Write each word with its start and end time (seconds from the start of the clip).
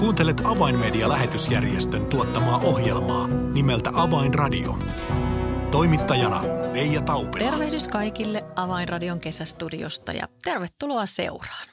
Kuuntelet 0.00 0.40
Avainmedia-lähetysjärjestön 0.44 2.06
tuottamaa 2.06 2.58
ohjelmaa 2.58 3.26
nimeltä 3.26 3.90
Avainradio. 3.94 4.78
Toimittajana 5.70 6.42
Leija 6.72 7.02
Taupila. 7.02 7.50
Tervehdys 7.50 7.88
kaikille 7.88 8.44
Avainradion 8.56 9.20
kesästudiosta 9.20 10.12
ja 10.12 10.28
tervetuloa 10.44 11.06
seuraan. 11.06 11.68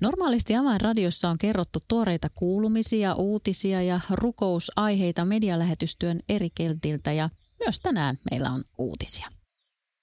Normaalisti 0.00 0.56
Avainradiossa 0.56 1.28
on 1.28 1.38
kerrottu 1.38 1.78
tuoreita 1.88 2.28
kuulumisia, 2.34 3.14
uutisia 3.14 3.82
ja 3.82 4.00
rukousaiheita 4.10 5.24
medialähetystyön 5.24 6.20
eri 6.28 6.48
keltiltä 6.54 7.12
ja 7.12 7.30
myös 7.64 7.80
tänään 7.80 8.18
meillä 8.30 8.50
on 8.50 8.64
uutisia. 8.78 9.28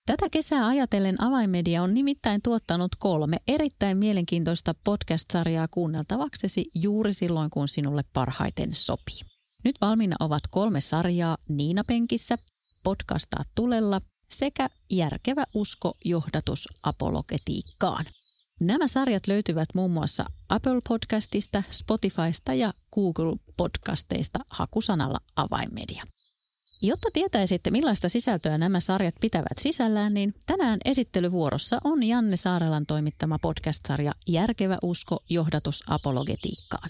Tätä 0.06 0.30
kesää 0.32 0.68
ajatellen 0.68 1.24
Avainmedia 1.24 1.84
on 1.84 1.94
nimittäin 1.94 2.42
tuottanut 2.42 2.96
kolme 3.00 3.38
erittäin 3.48 3.98
mielenkiintoista 3.98 4.76
podcast-sarjaa 4.84 5.68
kuunneltavaksesi 5.72 6.66
juuri 6.76 7.14
silloin, 7.14 7.50
kun 7.50 7.68
sinulle 7.68 8.02
parhaiten 8.14 8.76
sopii. 8.76 9.20
Nyt 9.64 9.76
valmiina 9.82 10.16
ovat 10.20 10.42
kolme 10.50 10.82
sarjaa 10.82 11.38
Niina 11.50 11.84
Penkissä, 11.84 12.38
Podcastaa 12.84 13.44
tulella 13.56 14.02
sekä 14.30 14.70
Järkevä 14.92 15.44
usko 15.54 15.94
johdatus 16.06 16.68
apologetiikkaan. 16.84 18.06
Nämä 18.60 18.88
sarjat 18.88 19.28
löytyvät 19.28 19.70
muun 19.76 19.92
muassa 19.92 20.26
Apple 20.50 20.80
Podcastista, 20.90 21.64
Spotifysta 21.70 22.54
ja 22.54 22.74
Google 22.94 23.38
Podcasteista 23.58 24.40
hakusanalla 24.50 25.18
Avainmedia. 25.36 26.04
Jotta 26.84 27.10
tietäisitte, 27.14 27.72
millaista 27.72 28.10
sisältöä 28.10 28.58
nämä 28.58 28.80
sarjat 28.80 29.16
pitävät 29.22 29.58
sisällään, 29.60 30.14
niin 30.14 30.34
tänään 30.46 30.80
esittelyvuorossa 30.86 31.78
on 31.84 32.04
Janne 32.04 32.36
Saarelan 32.36 32.86
toimittama 32.86 33.40
podcast-sarja 33.40 34.12
Järkevä 34.28 34.78
usko 34.84 35.24
johdatus 35.30 35.84
apologetiikkaan. 35.88 36.90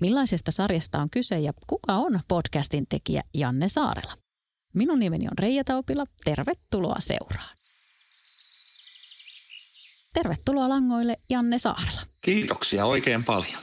Millaisesta 0.00 0.50
sarjasta 0.50 0.98
on 0.98 1.10
kyse 1.10 1.38
ja 1.38 1.52
kuka 1.66 1.94
on 1.94 2.20
podcastin 2.28 2.86
tekijä 2.88 3.22
Janne 3.34 3.68
Saarela? 3.68 4.12
Minun 4.74 4.98
nimeni 4.98 5.26
on 5.26 5.38
Reija 5.38 5.64
Taupila. 5.64 6.04
Tervetuloa 6.24 6.96
seuraan. 6.98 7.56
Tervetuloa 10.14 10.68
langoille 10.68 11.16
Janne 11.30 11.58
Saarela. 11.58 12.00
Kiitoksia 12.22 12.86
oikein 12.86 13.24
paljon. 13.24 13.60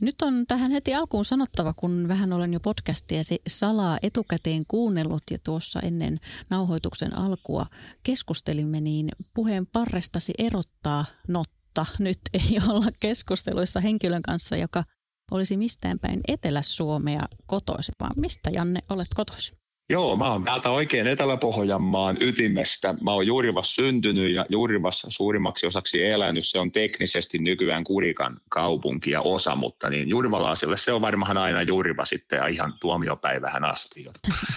Nyt 0.00 0.22
on 0.22 0.46
tähän 0.48 0.70
heti 0.70 0.94
alkuun 0.94 1.24
sanottava, 1.24 1.74
kun 1.74 2.08
vähän 2.08 2.32
olen 2.32 2.52
jo 2.52 2.60
podcastia 2.60 3.22
salaa 3.48 3.98
etukäteen 4.02 4.62
kuunnellut 4.68 5.22
ja 5.30 5.38
tuossa 5.44 5.80
ennen 5.80 6.18
nauhoituksen 6.50 7.18
alkua 7.18 7.66
keskustelimme, 8.02 8.80
niin 8.80 9.08
puheen 9.34 9.66
parrestasi 9.66 10.32
erottaa 10.38 11.04
notta. 11.28 11.86
Nyt 11.98 12.20
ei 12.34 12.58
olla 12.68 12.90
keskusteluissa 13.00 13.80
henkilön 13.80 14.22
kanssa, 14.22 14.56
joka 14.56 14.84
olisi 15.30 15.56
mistään 15.56 15.98
päin 15.98 16.20
Etelä-Suomea 16.28 17.22
kotoisin, 17.46 17.94
vaan 18.00 18.14
mistä 18.16 18.50
Janne 18.50 18.80
olet 18.90 19.08
kotoisin? 19.14 19.57
Joo, 19.90 20.16
mä 20.16 20.32
oon 20.32 20.44
täältä 20.44 20.70
oikein 20.70 21.06
Etelä-Pohjanmaan 21.06 22.16
ytimestä. 22.20 22.94
Mä 23.02 23.12
oon 23.12 23.26
Juurivassa 23.26 23.74
syntynyt 23.74 24.32
ja 24.32 24.46
Juurivassa 24.48 25.10
suurimmaksi 25.10 25.66
osaksi 25.66 26.04
elänyt. 26.04 26.46
Se 26.46 26.58
on 26.58 26.70
teknisesti 26.70 27.38
nykyään 27.38 27.84
Kurikan 27.84 28.40
kaupunki 28.48 29.10
ja 29.10 29.20
osa, 29.20 29.56
mutta 29.56 29.90
niin 29.90 30.08
juurivalaisille 30.08 30.76
se 30.76 30.92
on 30.92 31.00
varmaan 31.00 31.38
aina 31.38 31.62
Juuriva 31.62 32.04
sitten 32.04 32.36
ja 32.36 32.46
ihan 32.46 32.74
tuomiopäivähän 32.80 33.64
asti. 33.64 34.06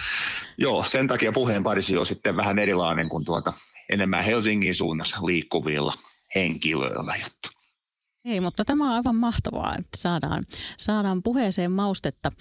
Joo, 0.58 0.84
sen 0.84 1.08
takia 1.08 1.32
puheen 1.32 1.62
parisi 1.62 1.98
on 1.98 2.06
sitten 2.06 2.36
vähän 2.36 2.58
erilainen 2.58 3.08
kuin 3.08 3.24
tuota 3.24 3.52
enemmän 3.90 4.24
Helsingin 4.24 4.74
suunnassa 4.74 5.26
liikkuvilla 5.26 5.92
henkilöillä. 6.34 7.14
Ei, 8.24 8.40
mutta 8.40 8.64
tämä 8.64 8.84
on 8.84 8.94
aivan 8.94 9.16
mahtavaa, 9.16 9.76
että 9.78 9.98
saadaan, 9.98 10.44
saadaan 10.78 11.22
puheeseen 11.22 11.72
maustetta. 11.72 12.32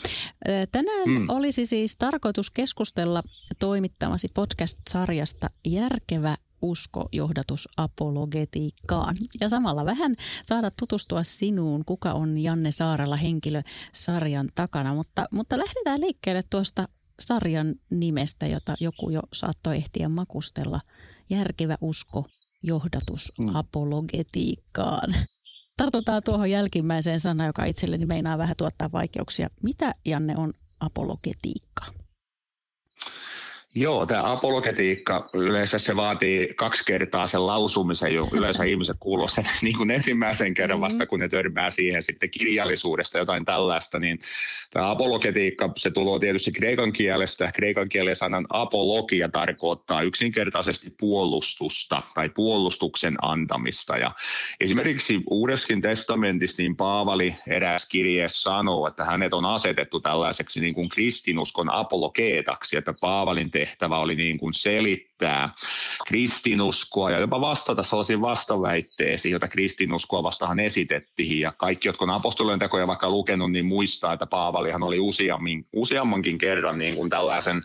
Tänään 0.72 1.10
mm. 1.10 1.30
olisi 1.30 1.66
siis 1.66 1.96
tarkoitus 1.96 2.52
keskustella 2.52 3.24
toimittamasi 3.60 4.28
podcast-sarjasta 4.34 5.50
Järkevä 5.68 6.36
usko 6.62 7.10
johdatus 7.12 7.70
apologetiikkaan. 7.78 9.16
Ja 9.40 9.50
samalla 9.50 9.86
vähän 9.86 10.16
saada 10.44 10.72
tutustua 10.80 11.24
sinuun, 11.24 11.86
kuka 11.86 12.14
on 12.14 12.38
Janne 12.38 12.72
Saarella 12.72 13.16
henkilö 13.16 13.62
sarjan 13.94 14.50
takana. 14.56 14.94
Mutta, 14.96 15.26
mutta 15.32 15.58
lähdetään 15.58 16.02
liikkeelle 16.02 16.44
tuosta 16.50 16.86
sarjan 17.20 17.76
nimestä, 17.90 18.48
jota 18.48 18.74
joku 18.80 19.10
jo 19.10 19.22
saattoi 19.34 19.76
ehtiä 19.78 20.10
makustella. 20.10 20.82
Järkevä 21.30 21.78
usko 21.82 22.26
johdatus 22.64 23.32
mm. 23.40 23.56
apologetiikkaan. 23.56 25.14
Tartutaan 25.82 26.24
tuohon 26.24 26.50
jälkimmäiseen 26.52 27.20
sanaan, 27.20 27.48
joka 27.48 27.66
itselleni 27.66 28.06
meinaa 28.06 28.38
vähän 28.38 28.56
tuottaa 28.58 28.92
vaikeuksia. 28.92 29.50
Mitä, 29.64 29.92
Janne, 30.06 30.36
on 30.38 30.54
apologetiikka? 30.80 32.01
Joo, 33.76 34.06
tämä 34.06 34.32
apologetiikka, 34.32 35.30
yleensä 35.34 35.80
se 35.80 35.96
vaatii 35.96 36.54
kaksi 36.56 36.84
kertaa 36.86 37.28
sen 37.28 37.48
lausumisen 37.48 38.14
jo. 38.14 38.28
Yleensä 38.32 38.64
ihmiset 38.64 38.98
kuuluu 39.00 39.28
sen 39.28 39.46
niin 39.62 39.78
kuin 39.78 39.92
ensimmäisen 39.92 40.54
kerran 40.54 40.78
mm-hmm. 40.78 40.82
vasta, 40.82 41.06
kun 41.06 41.20
ne 41.20 41.30
törmää 41.30 41.70
siihen 41.70 42.02
sitten 42.02 42.30
kirjallisuudesta 42.30 43.18
jotain 43.18 43.46
tällaista. 43.46 44.00
Niin 44.00 44.20
tämä 44.72 44.92
apologetiikka, 44.92 45.70
se 45.78 45.92
tulee 45.92 46.20
tietysti 46.20 46.52
kreikan 46.52 46.94
kielestä. 46.94 47.50
Kreikan 47.54 47.90
kielen 47.90 48.16
sanan 48.16 48.46
apologia 48.50 49.30
tarkoittaa 49.30 50.02
yksinkertaisesti 50.02 50.96
puolustusta 51.00 52.02
tai 52.14 52.30
puolustuksen 52.30 53.16
antamista. 53.22 53.98
Ja 53.98 54.12
esimerkiksi 54.60 55.20
Uudeskin 55.30 55.82
testamentissa 55.82 56.62
niin 56.62 56.76
Paavali 56.76 57.36
eräs 57.48 57.86
kirje 57.86 58.28
sanoo, 58.28 58.88
että 58.88 59.06
hänet 59.06 59.34
on 59.34 59.46
asetettu 59.46 60.00
tällaiseksi 60.00 60.62
niin 60.62 60.74
kuin 60.74 60.90
kristinuskon 60.90 61.74
apologeetaksi, 61.74 62.78
että 62.78 62.94
Paavalin 63.02 63.52
tehtävä 63.62 63.98
oli 63.98 64.16
niin 64.16 64.38
kuin 64.38 64.54
selittää 64.54 65.11
kristinuskoa 66.08 67.12
ja 67.12 67.20
jopa 67.20 67.42
vastata 67.42 67.84
sellaisiin 67.84 68.22
vastaväitteisiin, 68.22 69.32
joita 69.32 69.48
kristinuskoa 69.48 70.24
vastahan 70.24 70.60
esitettiin. 70.60 71.40
Ja 71.40 71.52
kaikki, 71.52 71.88
jotka 71.88 72.06
on 72.06 72.10
apostolien 72.10 72.60
tekoja 72.60 72.88
vaikka 72.88 73.10
lukenut, 73.10 73.52
niin 73.52 73.66
muistaa, 73.66 74.14
että 74.14 74.26
Paavalihan 74.26 74.84
oli 74.84 75.00
useammin, 75.00 75.68
useammankin 75.74 76.38
kerran 76.38 76.78
niin 76.78 76.96
kuin 76.96 77.10
tällaisen 77.10 77.62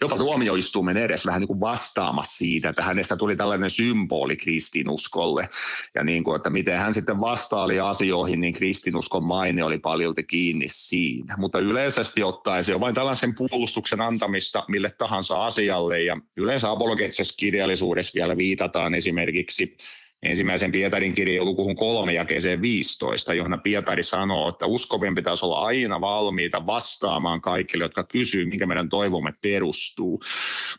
jopa 0.00 0.16
tuomioistuimen 0.16 0.96
edes 0.96 1.26
vähän 1.26 1.40
niin 1.40 1.48
kuin 1.48 1.60
vastaamassa 1.60 2.38
siitä, 2.38 2.68
että 2.68 2.82
hänestä 2.82 3.16
tuli 3.16 3.36
tällainen 3.36 3.70
symboli 3.70 4.36
kristinuskolle. 4.36 5.48
Ja 5.94 6.04
niin 6.04 6.24
kuin, 6.24 6.36
että 6.36 6.50
miten 6.50 6.78
hän 6.78 6.94
sitten 6.94 7.20
vastaali 7.20 7.80
asioihin, 7.80 8.40
niin 8.40 8.54
kristinuskon 8.54 9.24
maine 9.24 9.64
oli 9.64 9.78
paljolti 9.78 10.24
kiinni 10.24 10.66
siinä. 10.68 11.34
Mutta 11.38 11.58
yleisesti 11.58 12.22
ottaen 12.22 12.64
se 12.64 12.74
on 12.74 12.80
vain 12.80 12.94
tällaisen 12.94 13.34
puolustuksen 13.34 14.00
antamista 14.00 14.64
mille 14.68 14.90
tahansa 14.90 15.44
asialle 15.44 16.02
ja 16.02 16.16
yleensä 16.36 16.70
apologeettisessa 16.98 17.34
kirjallisuudessa 17.38 18.12
vielä 18.14 18.36
viitataan 18.36 18.94
esimerkiksi 18.94 19.76
ensimmäisen 20.22 20.72
Pietarin 20.72 21.14
kirjan 21.14 21.44
lukuhun 21.44 21.76
3 21.76 22.12
jakeeseen 22.12 22.62
15, 22.62 23.34
johon 23.34 23.60
Pietari 23.62 24.02
sanoo, 24.02 24.48
että 24.48 24.66
uskovien 24.66 25.14
pitäisi 25.14 25.44
olla 25.44 25.60
aina 25.60 26.00
valmiita 26.00 26.66
vastaamaan 26.66 27.40
kaikille, 27.40 27.84
jotka 27.84 28.04
kysyy, 28.04 28.46
minkä 28.46 28.66
meidän 28.66 28.88
toivomme 28.88 29.32
perustuu. 29.42 30.22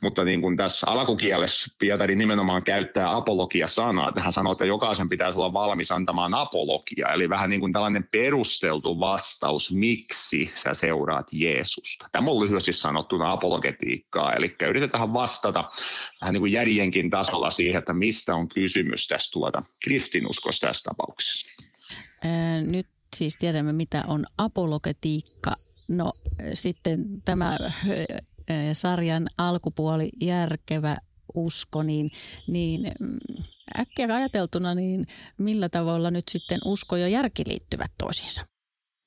Mutta 0.01 0.23
niin 0.23 0.41
kuin 0.41 0.57
tässä 0.57 0.87
alkukielessä 0.89 1.75
Pietari 1.79 2.15
nimenomaan 2.15 2.63
käyttää 2.63 3.15
apologia-sanaa, 3.15 4.09
että 4.09 4.21
hän 4.21 4.31
sanoo, 4.31 4.51
että 4.51 4.65
jokaisen 4.65 5.09
pitäisi 5.09 5.39
olla 5.39 5.53
valmis 5.53 5.91
antamaan 5.91 6.33
apologia, 6.33 7.13
eli 7.13 7.29
vähän 7.29 7.49
niin 7.49 7.59
kuin 7.59 7.73
tällainen 7.73 8.05
perusteltu 8.11 8.99
vastaus, 8.99 9.73
miksi 9.73 10.51
sä 10.53 10.73
seuraat 10.73 11.27
Jeesusta. 11.33 12.07
Tämä 12.11 12.31
on 12.31 12.43
lyhyesti 12.43 12.73
sanottuna 12.73 13.31
apologetiikkaa, 13.31 14.33
eli 14.33 14.55
yritetään 14.69 15.13
vastata 15.13 15.63
vähän 16.21 16.33
niin 16.33 16.41
kuin 16.41 16.51
järjenkin 16.51 17.09
tasolla 17.09 17.49
siihen, 17.49 17.79
että 17.79 17.93
mistä 17.93 18.35
on 18.35 18.47
kysymys 18.47 19.07
tässä 19.07 19.28
tuota 19.31 19.63
kristinuskosta 19.83 20.67
tässä 20.67 20.83
tapauksessa. 20.83 21.47
Ää, 22.23 22.61
nyt 22.61 22.87
siis 23.15 23.37
tiedämme, 23.39 23.73
mitä 23.73 24.03
on 24.07 24.25
apologetiikka. 24.37 25.55
No 25.87 26.13
sitten 26.53 27.21
tämä 27.25 27.57
sarjan 28.73 29.27
alkupuoli, 29.37 30.09
järkevä 30.21 30.97
usko, 31.35 31.83
niin, 31.83 32.11
niin 32.47 32.91
mm, 32.99 33.19
äkkiä 33.79 34.15
ajateltuna, 34.15 34.75
niin 34.75 35.07
millä 35.37 35.69
tavalla 35.69 36.11
nyt 36.11 36.27
sitten 36.29 36.59
usko 36.65 36.95
ja 36.95 37.07
järki 37.07 37.43
liittyvät 37.47 37.91
toisiinsa? 37.97 38.48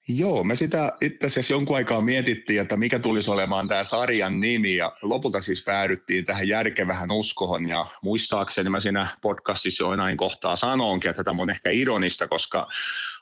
Joo, 0.08 0.44
me 0.44 0.54
sitä 0.54 0.92
itse 1.00 1.26
asiassa 1.26 1.54
jonkun 1.54 1.76
aikaa 1.76 2.00
mietittiin, 2.00 2.60
että 2.60 2.76
mikä 2.76 2.98
tulisi 2.98 3.30
olemaan 3.30 3.68
tämä 3.68 3.84
sarjan 3.84 4.40
nimi 4.40 4.76
ja 4.76 4.92
lopulta 5.02 5.40
siis 5.40 5.64
päädyttiin 5.64 6.24
tähän 6.24 6.48
järkevähän 6.48 7.10
uskohon 7.10 7.68
ja 7.68 7.86
muistaakseni 8.02 8.70
mä 8.70 8.80
siinä 8.80 9.16
podcastissa 9.20 9.84
jo 9.84 9.96
näin 9.96 10.16
kohtaa 10.16 10.56
sanoinkin, 10.56 11.10
että 11.10 11.24
tämä 11.24 11.42
on 11.42 11.50
ehkä 11.50 11.70
ironista, 11.70 12.28
koska 12.28 12.68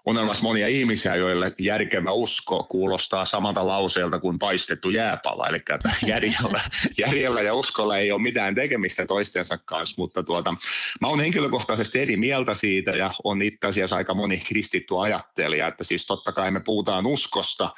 on 0.06 0.16
olemassa 0.16 0.42
monia 0.42 0.68
ihmisiä, 0.68 1.16
joille 1.16 1.52
järkevä 1.58 2.12
usko 2.12 2.62
kuulostaa 2.62 3.24
samalta 3.24 3.66
lauseelta 3.66 4.18
kuin 4.18 4.38
paistettu 4.38 4.90
jääpala. 4.90 5.48
Eli 5.48 5.62
järjellä, 6.12 6.60
järjellä 6.98 7.42
ja 7.42 7.54
uskolla 7.54 7.98
ei 7.98 8.12
ole 8.12 8.22
mitään 8.22 8.54
tekemistä 8.54 9.06
toistensa 9.06 9.58
kanssa, 9.58 10.02
mutta 10.02 10.22
tuota, 10.22 10.54
mä 11.00 11.08
oon 11.08 11.20
henkilökohtaisesti 11.20 11.98
eri 11.98 12.16
mieltä 12.16 12.54
siitä 12.54 12.90
ja 12.90 13.10
on 13.24 13.42
itse 13.42 13.66
asiassa 13.66 13.96
aika 13.96 14.14
moni 14.14 14.36
kristitty 14.36 14.94
ajattelija, 15.00 15.66
että 15.66 15.84
siis 15.84 16.06
totta 16.06 16.32
kai 16.32 16.50
me 16.50 16.60
puhutaan 16.60 17.06
uskosta, 17.06 17.70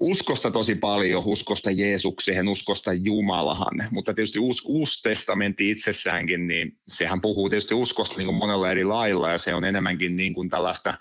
uskosta 0.00 0.50
tosi 0.50 0.74
paljon, 0.74 1.22
uskosta 1.26 1.70
Jeesukseen, 1.70 2.48
uskosta 2.48 2.92
Jumalahan, 2.92 3.88
mutta 3.90 4.14
tietysti 4.14 4.38
uusi, 4.38 4.62
uusi 4.66 5.02
testamentti 5.02 5.70
itsessäänkin, 5.70 6.46
niin 6.46 6.78
sehän 6.88 7.20
puhuu 7.20 7.48
tietysti 7.48 7.74
uskosta 7.74 8.16
niin 8.16 8.26
kuin 8.26 8.36
monella 8.36 8.70
eri 8.70 8.84
lailla 8.84 9.30
ja 9.30 9.38
se 9.38 9.54
on 9.54 9.64
enemmänkin 9.64 10.16
niin 10.16 10.34
kuin 10.34 10.48
tällaista 10.48 10.94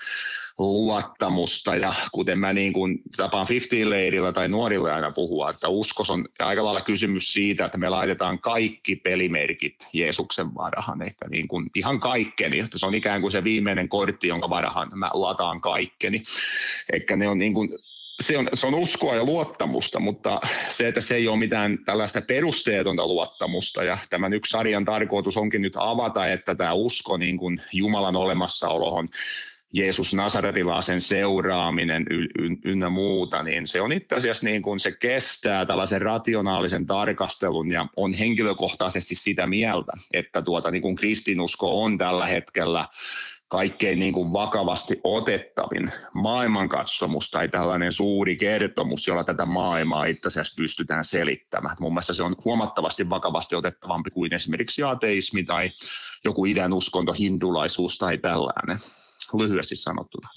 luottamusta. 0.61 1.75
Ja 1.75 1.93
kuten 2.11 2.39
mä 2.39 2.53
niin 2.53 2.73
kuin 2.73 3.01
tapaan 3.17 3.47
50-leirillä 3.47 4.31
tai 4.31 4.47
nuorille 4.47 4.91
aina 4.91 5.11
puhua, 5.11 5.49
että 5.49 5.67
uskos 5.67 6.09
on 6.09 6.25
aika 6.39 6.63
lailla 6.63 6.81
kysymys 6.81 7.33
siitä, 7.33 7.65
että 7.65 7.77
me 7.77 7.89
laitetaan 7.89 8.39
kaikki 8.39 8.95
pelimerkit 8.95 9.87
Jeesuksen 9.93 10.55
varahan, 10.55 11.01
että 11.01 11.27
niin 11.29 11.47
kuin 11.47 11.69
ihan 11.75 11.99
kaikkeni, 11.99 12.59
että 12.59 12.77
se 12.77 12.85
on 12.85 12.95
ikään 12.95 13.21
kuin 13.21 13.31
se 13.31 13.43
viimeinen 13.43 13.89
kortti, 13.89 14.27
jonka 14.27 14.49
varahan 14.49 14.89
mä 14.95 15.09
lataan 15.13 15.61
kaikkeni, 15.61 16.21
eikä 16.93 17.15
ne 17.15 17.27
on 17.27 17.39
niin 17.39 17.53
kuin 17.53 17.69
se 18.21 18.37
on, 18.37 18.47
se 18.53 18.67
on 18.67 18.75
uskoa 18.75 19.15
ja 19.15 19.25
luottamusta, 19.25 19.99
mutta 19.99 20.39
se, 20.69 20.87
että 20.87 21.01
se 21.01 21.15
ei 21.15 21.27
ole 21.27 21.37
mitään 21.37 21.77
tällaista 21.85 22.21
perusteetonta 22.21 23.07
luottamusta. 23.07 23.83
Ja 23.83 23.97
tämän 24.09 24.33
yksi 24.33 24.49
sarjan 24.49 24.85
tarkoitus 24.85 25.37
onkin 25.37 25.61
nyt 25.61 25.73
avata, 25.75 26.27
että 26.27 26.55
tämä 26.55 26.73
usko 26.73 27.17
niin 27.17 27.37
kuin 27.37 27.61
Jumalan 27.73 28.15
olemassaolohon 28.15 29.07
Jeesus 29.73 30.13
Nasaretilaisen 30.13 31.01
seuraaminen 31.01 32.05
ynnä 32.65 32.89
muuta, 32.89 33.43
niin 33.43 33.67
se 33.67 33.81
on 33.81 33.91
itse 33.91 34.15
asiassa 34.15 34.45
niin 34.45 34.61
kuin 34.61 34.79
se 34.79 34.91
kestää 34.91 35.65
tällaisen 35.65 36.01
rationaalisen 36.01 36.85
tarkastelun 36.85 37.71
ja 37.71 37.87
on 37.95 38.13
henkilökohtaisesti 38.13 39.15
sitä 39.15 39.47
mieltä, 39.47 39.91
että 40.13 40.41
tuota 40.41 40.71
niin 40.71 40.81
kuin 40.81 40.95
kristinusko 40.95 41.83
on 41.83 41.97
tällä 41.97 42.27
hetkellä 42.27 42.85
kaikkein 43.47 43.99
niin 43.99 44.13
kuin 44.13 44.33
vakavasti 44.33 44.99
otettavin 45.03 45.91
maailmankatsomus 46.13 47.31
tai 47.31 47.47
tällainen 47.47 47.91
suuri 47.91 48.35
kertomus, 48.35 49.07
jolla 49.07 49.23
tätä 49.23 49.45
maailmaa 49.45 50.05
itse 50.05 50.27
asiassa 50.27 50.61
pystytään 50.61 51.03
selittämään. 51.03 51.75
Mun 51.79 51.93
mielestä 51.93 52.13
se 52.13 52.23
on 52.23 52.35
huomattavasti 52.45 53.09
vakavasti 53.09 53.55
otettavampi 53.55 54.09
kuin 54.09 54.33
esimerkiksi 54.33 54.83
ateismi 54.83 55.43
tai 55.43 55.71
joku 56.25 56.45
idän 56.45 56.73
uskonto, 56.73 57.13
hindulaisuus 57.13 57.97
tai 57.97 58.17
tällainen 58.17 58.77
lyhyesti 59.39 59.75
sanottuna. 59.75 60.27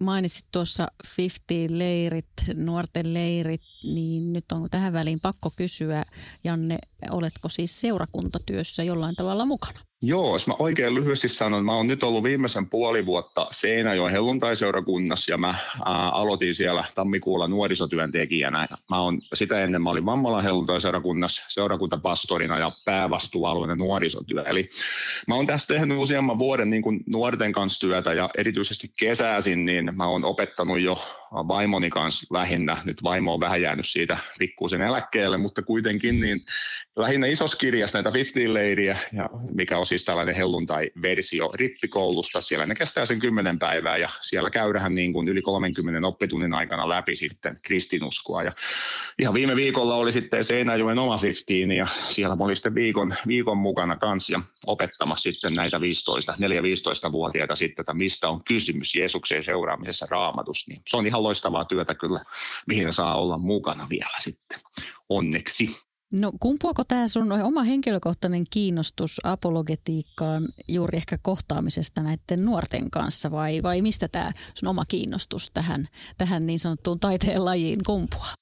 Mainitsit 0.00 0.46
tuossa 0.52 0.88
50-leirit, 1.06 2.26
nuorten 2.54 3.14
leirit, 3.14 3.62
niin 3.84 4.32
nyt 4.32 4.52
on 4.52 4.70
tähän 4.70 4.92
väliin 4.92 5.20
pakko 5.20 5.50
kysyä, 5.56 6.04
Janne, 6.44 6.78
oletko 7.10 7.48
siis 7.48 7.80
seurakuntatyössä 7.80 8.82
jollain 8.82 9.16
tavalla 9.16 9.44
mukana? 9.44 9.80
Joo, 10.02 10.32
jos 10.32 10.46
mä 10.46 10.54
oikein 10.58 10.94
lyhyesti 10.94 11.28
sanon, 11.28 11.64
mä 11.64 11.72
oon 11.72 11.86
nyt 11.86 12.02
ollut 12.02 12.22
viimeisen 12.22 12.70
puoli 12.70 13.06
vuotta 13.06 13.46
Seinäjoen 13.50 14.12
helluntaiseurakunnassa 14.12 15.32
ja 15.32 15.38
mä 15.38 15.54
ää, 15.84 16.08
aloitin 16.10 16.54
siellä 16.54 16.84
tammikuulla 16.94 17.48
nuorisotyöntekijänä. 17.48 18.68
Mä 18.90 19.00
oon, 19.00 19.20
sitä 19.34 19.62
ennen 19.62 19.82
mä 19.82 19.90
olin 19.90 20.06
Vammalan 20.06 20.42
helluntaiseurakunnassa 20.42 21.44
seurakuntapastorina 21.48 22.58
ja 22.58 22.72
päävastuualueena 22.84 23.74
nuorisotyö. 23.74 24.42
Eli 24.42 24.68
mä 25.28 25.34
oon 25.34 25.46
tässä 25.46 25.74
tehnyt 25.74 25.98
useamman 25.98 26.38
vuoden 26.38 26.70
niin 26.70 26.82
kuin 26.82 27.00
nuorten 27.06 27.52
kanssa 27.52 27.86
työtä 27.86 28.12
ja 28.12 28.30
erityisesti 28.38 28.88
kesäisin, 29.00 29.64
niin 29.64 29.96
mä 29.96 30.06
oon 30.06 30.24
opettanut 30.24 30.80
jo 30.80 30.98
vaimoni 31.32 31.90
kanssa 31.90 32.34
lähinnä. 32.34 32.76
Nyt 32.84 33.02
vaimo 33.02 33.34
on 33.34 33.40
vähän 33.40 33.62
jäänyt 33.62 33.88
siitä 33.88 34.18
pikkuisen 34.38 34.80
eläkkeelle, 34.80 35.36
mutta 35.36 35.62
kuitenkin 35.62 36.20
niin 36.20 36.40
lähinnä 36.96 37.26
isossa 37.26 37.56
kirjassa 37.56 38.02
näitä 38.02 38.18
50-leiriä, 38.18 38.98
ja 39.12 39.30
mikä 39.54 39.78
on 39.78 39.86
siis 39.88 40.04
tällainen 40.04 40.34
helluntai-versio 40.34 41.50
rippikoulusta. 41.54 42.40
Siellä 42.40 42.66
ne 42.66 42.74
kestää 42.74 43.06
sen 43.06 43.18
kymmenen 43.18 43.58
päivää 43.58 43.96
ja 43.96 44.08
siellä 44.20 44.50
käydään 44.50 44.94
niin 44.94 45.12
kuin 45.12 45.28
yli 45.28 45.42
30 45.42 46.08
oppitunnin 46.08 46.54
aikana 46.54 46.88
läpi 46.88 47.14
sitten 47.14 47.58
kristinuskoa. 47.62 48.42
Ja 48.42 48.52
ihan 49.18 49.34
viime 49.34 49.56
viikolla 49.56 49.94
oli 49.94 50.12
sitten 50.12 50.44
Seinäjoen 50.44 50.98
oma 50.98 51.18
15 51.22 51.74
ja 51.76 51.86
siellä 52.08 52.36
mä 52.36 52.44
olin 52.44 52.56
sitten 52.56 52.74
viikon, 52.74 53.14
viikon 53.26 53.58
mukana 53.58 53.96
kanssa 53.96 54.32
ja 54.32 54.40
opettamassa 54.66 55.22
sitten 55.22 55.54
näitä 55.54 55.80
15, 55.80 56.32
4-15-vuotiaita 56.32 57.54
sitten, 57.54 57.82
että 57.82 57.94
mistä 57.94 58.28
on 58.28 58.40
kysymys 58.48 58.94
Jeesukseen 58.94 59.42
seuraamisessa 59.42 60.06
raamatus. 60.10 60.68
Niin 60.68 60.82
se 60.86 60.96
on 60.96 61.06
ihan 61.06 61.22
loistavaa 61.22 61.64
työtä 61.64 61.94
kyllä, 61.94 62.20
mihin 62.66 62.92
saa 62.92 63.20
olla 63.20 63.38
mukana 63.38 63.86
vielä 63.90 64.18
sitten. 64.20 64.58
Onneksi. 65.08 65.87
No 66.12 66.32
kumpuako 66.40 66.84
tämä 66.84 67.08
sun 67.08 67.32
oma 67.32 67.62
henkilökohtainen 67.62 68.44
kiinnostus 68.50 69.20
apologetiikkaan 69.24 70.42
juuri 70.68 70.96
ehkä 70.96 71.18
kohtaamisesta 71.22 72.02
näiden 72.02 72.44
nuorten 72.44 72.90
kanssa 72.90 73.30
vai, 73.30 73.62
vai 73.62 73.82
mistä 73.82 74.08
tämä 74.08 74.32
sun 74.54 74.68
oma 74.68 74.84
kiinnostus 74.88 75.50
tähän, 75.54 75.88
tähän 76.18 76.46
niin 76.46 76.60
sanottuun 76.60 77.00
taiteen 77.00 77.44
lajiin 77.44 77.80
kumpuaa? 77.86 78.34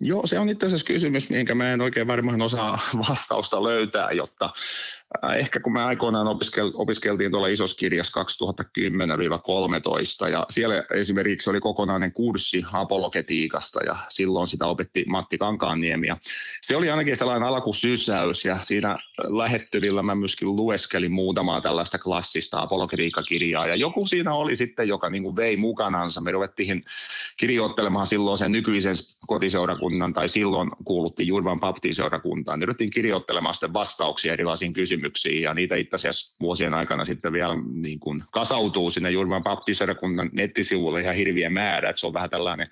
Joo, 0.00 0.26
se 0.26 0.38
on 0.38 0.48
itse 0.48 0.66
asiassa 0.66 0.86
kysymys, 0.86 1.30
minkä 1.30 1.54
mä 1.54 1.72
en 1.72 1.80
oikein 1.80 2.06
varmaan 2.06 2.42
osaa 2.42 2.78
vastausta 3.08 3.62
löytää, 3.62 4.12
jotta 4.12 4.50
ehkä 5.36 5.60
kun 5.60 5.72
me 5.72 5.82
aikoinaan 5.82 6.28
opiskel, 6.28 6.70
opiskeltiin 6.74 7.30
tuolla 7.30 7.48
isossa 7.48 7.76
kirjassa 7.78 8.20
2010-13 10.26 10.28
ja 10.30 10.46
siellä 10.50 10.84
esimerkiksi 10.94 11.50
oli 11.50 11.60
kokonainen 11.60 12.12
kurssi 12.12 12.64
apologetiikasta 12.72 13.84
ja 13.84 13.96
silloin 14.08 14.46
sitä 14.46 14.66
opetti 14.66 15.04
Matti 15.08 15.38
Kankaanniemi 15.38 16.06
ja 16.06 16.16
se 16.60 16.76
oli 16.76 16.90
ainakin 16.90 17.16
sellainen 17.16 17.48
alkusysäys 17.48 18.44
ja 18.44 18.58
siinä 18.58 18.96
lähettyvillä 19.18 20.02
mä 20.02 20.14
myöskin 20.14 20.56
lueskelin 20.56 21.12
muutamaa 21.12 21.60
tällaista 21.60 21.98
klassista 21.98 22.60
apologetiikkakirjaa 22.60 23.66
ja 23.66 23.76
joku 23.76 24.06
siinä 24.06 24.32
oli 24.32 24.56
sitten, 24.56 24.88
joka 24.88 25.10
niin 25.10 25.22
kuin 25.22 25.36
vei 25.36 25.56
mukanansa. 25.56 26.20
Me 26.20 26.30
ruvettiin 26.32 26.84
kirjoittelemaan 27.36 28.06
silloin 28.06 28.38
sen 28.38 28.52
nykyisen 28.52 28.94
kotiseurakunnan 29.26 29.78
seurakunnan 29.78 30.12
tai 30.12 30.28
silloin 30.28 30.70
kuuluttiin 30.84 31.26
Jurvan 31.26 31.60
baptiseurakuntaan, 31.60 32.58
niin 32.58 32.68
ryhdyttiin 32.68 32.90
kirjoittelemaan 32.90 33.54
sitten 33.54 33.72
vastauksia 33.72 34.32
erilaisiin 34.32 34.72
kysymyksiin 34.72 34.97
ja 35.42 35.54
niitä 35.54 35.76
itse 35.76 35.94
asiassa 35.94 36.36
vuosien 36.40 36.74
aikana 36.74 37.04
sitten 37.04 37.32
vielä 37.32 37.54
niin 37.72 38.00
kuin 38.00 38.20
kasautuu 38.32 38.90
sinne 38.90 39.10
Jurvan 39.10 39.42
baptiseurakunnan 39.42 40.30
nettisivuille 40.32 41.00
ihan 41.00 41.14
hirviä 41.14 41.50
määrä, 41.50 41.90
että 41.90 42.00
se 42.00 42.06
on 42.06 42.12
vähän 42.12 42.30
tällainen 42.30 42.66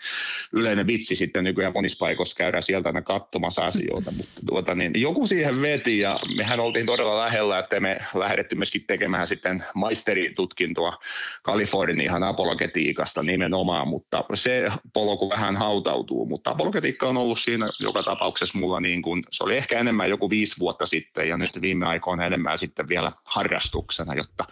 yleinen 0.53 0.87
vitsi 0.87 1.17
sitten 1.17 1.45
nykyään 1.45 1.73
monissa 1.73 2.05
paikoissa 2.05 2.37
käydään 2.37 2.63
sieltä 2.63 2.89
aina 2.89 3.03
katsomassa 3.03 3.67
asioita, 3.67 4.11
mutta 4.17 4.41
tuota, 4.47 4.75
niin 4.75 4.93
joku 4.97 5.27
siihen 5.27 5.63
veti 5.63 5.99
ja 5.99 6.19
mehän 6.37 6.61
oltiin 6.61 6.87
todella 6.87 7.19
lähellä, 7.19 7.59
että 7.59 7.81
me 7.81 7.99
lähdetty 8.15 8.55
myöskin 8.55 8.85
tekemään 8.87 9.27
sitten 9.27 9.65
maisteritutkintoa 9.75 10.99
Kalifornian 11.43 12.23
apologetiikasta 12.23 13.23
nimenomaan, 13.23 13.89
mutta 13.89 14.25
se 14.35 14.71
polku 14.93 15.31
vähän 15.31 15.57
hautautuu, 15.57 16.27
mutta 16.27 16.51
apologetiikka 16.51 17.09
on 17.09 17.17
ollut 17.17 17.39
siinä 17.39 17.69
joka 17.81 18.03
tapauksessa 18.03 18.59
mulla 18.59 18.81
niin 18.81 19.03
kuin, 19.03 19.23
se 19.31 19.45
oli 19.45 19.57
ehkä 19.57 19.81
enemmän 19.81 20.11
joku 20.11 20.31
viisi 20.31 20.61
vuotta 20.61 20.87
sitten 20.87 21.29
ja 21.29 21.37
nyt 21.37 21.51
viime 21.63 21.87
aikoina 21.87 22.16
enemmän 22.21 22.59
sitten 22.59 22.89
vielä 22.89 23.13
harrastuksena, 23.25 24.15
jotta 24.15 24.45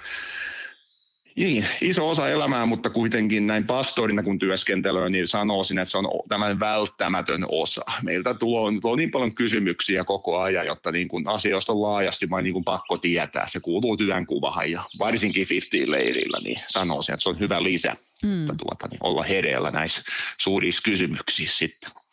niin, 1.37 1.67
iso 1.81 2.11
osa 2.11 2.29
elämää, 2.29 2.67
mutta 2.67 2.91
kuitenkin 2.91 3.47
näin 3.47 3.67
pastorina 3.67 4.23
kun 4.23 4.39
työskentelee, 4.39 5.09
niin 5.09 5.29
sanoisin, 5.29 5.79
että 5.79 5.91
se 5.91 5.99
on 5.99 6.09
tämmöinen 6.29 6.61
välttämätön 6.61 7.47
osa. 7.49 7.85
Meiltä 8.03 8.35
tuo, 8.35 8.73
tuo 8.81 8.97
niin 8.97 9.11
paljon 9.11 9.35
kysymyksiä 9.35 10.05
koko 10.05 10.39
ajan, 10.41 10.67
jotta 10.67 10.93
niin 10.93 11.09
kuin 11.09 11.29
asioista 11.29 11.73
on 11.73 11.83
laajasti 11.83 12.31
vain 12.31 12.45
niin 12.45 12.53
kuin 12.53 12.65
pakko 12.65 12.99
tietää. 12.99 13.47
Se 13.47 13.61
kuuluu 13.61 13.97
työnkuvahan 13.97 14.71
ja 14.71 14.83
varsinkin 14.99 15.47
50-leirillä, 15.47 16.41
niin 16.45 16.61
sanoisin, 16.67 17.13
että 17.13 17.23
se 17.23 17.29
on 17.29 17.41
hyvä 17.41 17.63
lisä 17.63 17.97
mm. 18.23 18.47
tuota, 18.47 18.89
niin 18.91 19.01
olla 19.03 19.23
hereillä 19.23 19.71
näissä 19.71 20.03
suurissa 20.39 20.83
kysymyksissä 20.85 21.59
sitten. 21.59 22.04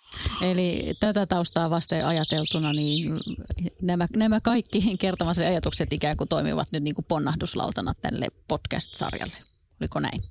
Eli 0.41 0.93
tätä 0.99 1.25
taustaa 1.25 1.69
vasten 1.69 2.05
ajateltuna, 2.05 2.73
niin 2.73 3.19
nämä, 3.81 4.07
nämä 4.15 4.39
kaikki 4.39 4.97
kertomasi 4.99 5.43
ajatukset 5.43 5.93
ikään 5.93 6.17
kuin 6.17 6.27
toimivat 6.27 6.67
nyt 6.71 6.83
niin 6.83 6.95
kuin 6.95 7.05
ponnahduslautana 7.07 7.93
tälle 7.93 8.27
podcast-sarjalle. 8.47 9.37
Oliko 9.81 9.99
näin? 9.99 10.21